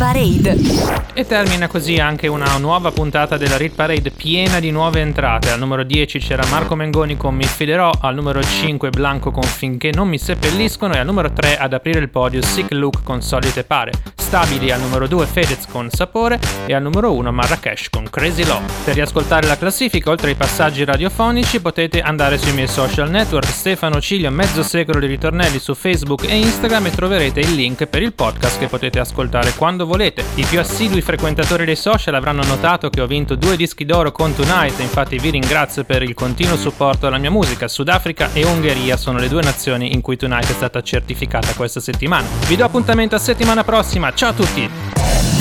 Rit, 0.02 0.16
rit, 0.16 0.46
rit 0.46 0.56
parade. 0.56 1.01
E 1.22 1.26
termina 1.26 1.68
così 1.68 2.00
anche 2.00 2.26
una 2.26 2.56
nuova 2.58 2.90
puntata 2.90 3.36
della 3.36 3.56
Rit 3.56 3.76
Parade 3.76 4.10
piena 4.10 4.58
di 4.58 4.72
nuove 4.72 5.00
entrate. 5.00 5.50
Al 5.50 5.58
numero 5.60 5.84
10 5.84 6.18
c'era 6.18 6.44
Marco 6.50 6.74
Mengoni 6.74 7.16
con 7.16 7.32
Mi 7.36 7.44
fiderò, 7.44 7.92
al 8.00 8.16
numero 8.16 8.42
5 8.42 8.90
Blanco 8.90 9.30
con 9.30 9.44
Finché 9.44 9.92
non 9.94 10.08
mi 10.08 10.18
seppelliscono 10.18 10.94
e 10.94 10.98
al 10.98 11.06
numero 11.06 11.32
3 11.32 11.58
ad 11.58 11.74
aprire 11.74 12.00
il 12.00 12.08
podio 12.08 12.42
Sick 12.42 12.72
Look 12.72 13.04
con 13.04 13.22
Solite 13.22 13.62
Pare. 13.62 13.92
Stabili 14.16 14.70
al 14.72 14.80
numero 14.80 15.06
2 15.06 15.26
Fedez 15.26 15.66
con 15.66 15.90
Sapore 15.90 16.40
e 16.64 16.72
al 16.72 16.80
numero 16.80 17.12
1 17.12 17.30
Marrakesh 17.30 17.90
con 17.90 18.08
Crazy 18.08 18.44
Law. 18.44 18.62
Per 18.82 18.94
riascoltare 18.94 19.46
la 19.46 19.58
classifica 19.58 20.08
oltre 20.08 20.30
ai 20.30 20.36
passaggi 20.36 20.84
radiofonici 20.84 21.60
potete 21.60 22.00
andare 22.00 22.38
sui 22.38 22.52
miei 22.52 22.66
social 22.66 23.10
network 23.10 23.46
Stefano 23.46 24.00
Ciglio 24.00 24.30
mezzo 24.30 24.62
secolo 24.62 24.98
di 24.98 25.06
ritornelli 25.06 25.58
su 25.58 25.74
Facebook 25.74 26.24
e 26.28 26.34
Instagram 26.34 26.86
e 26.86 26.90
troverete 26.92 27.40
il 27.40 27.52
link 27.52 27.84
per 27.86 28.02
il 28.02 28.14
podcast 28.14 28.58
che 28.58 28.68
potete 28.68 28.98
ascoltare 28.98 29.52
quando 29.52 29.84
volete. 29.84 30.24
I 30.36 30.46
più 30.46 30.58
assidui 30.58 31.02
frequentatori 31.12 31.66
dei 31.66 31.76
social 31.76 32.14
avranno 32.14 32.42
notato 32.42 32.88
che 32.88 33.02
ho 33.02 33.06
vinto 33.06 33.34
due 33.34 33.54
dischi 33.54 33.84
d'oro 33.84 34.12
con 34.12 34.34
Tonight, 34.34 34.80
infatti 34.80 35.18
vi 35.18 35.28
ringrazio 35.28 35.84
per 35.84 36.02
il 36.02 36.14
continuo 36.14 36.56
supporto 36.56 37.06
alla 37.06 37.18
mia 37.18 37.30
musica. 37.30 37.68
Sudafrica 37.68 38.30
e 38.32 38.46
Ungheria 38.46 38.96
sono 38.96 39.18
le 39.18 39.28
due 39.28 39.42
nazioni 39.42 39.92
in 39.92 40.00
cui 40.00 40.16
Tonight 40.16 40.48
è 40.48 40.54
stata 40.54 40.80
certificata 40.80 41.52
questa 41.52 41.80
settimana. 41.80 42.26
Vi 42.46 42.56
do 42.56 42.64
appuntamento 42.64 43.14
a 43.14 43.18
settimana 43.18 43.62
prossima, 43.62 44.14
ciao 44.14 44.30
a 44.30 44.32
tutti! 44.32 44.70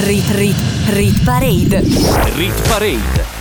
Rit 0.02 0.30
Rit 0.32 0.58
Rit 0.90 1.24
Parade. 1.24 1.80
Rit 2.36 2.68
Parade. 2.68 3.41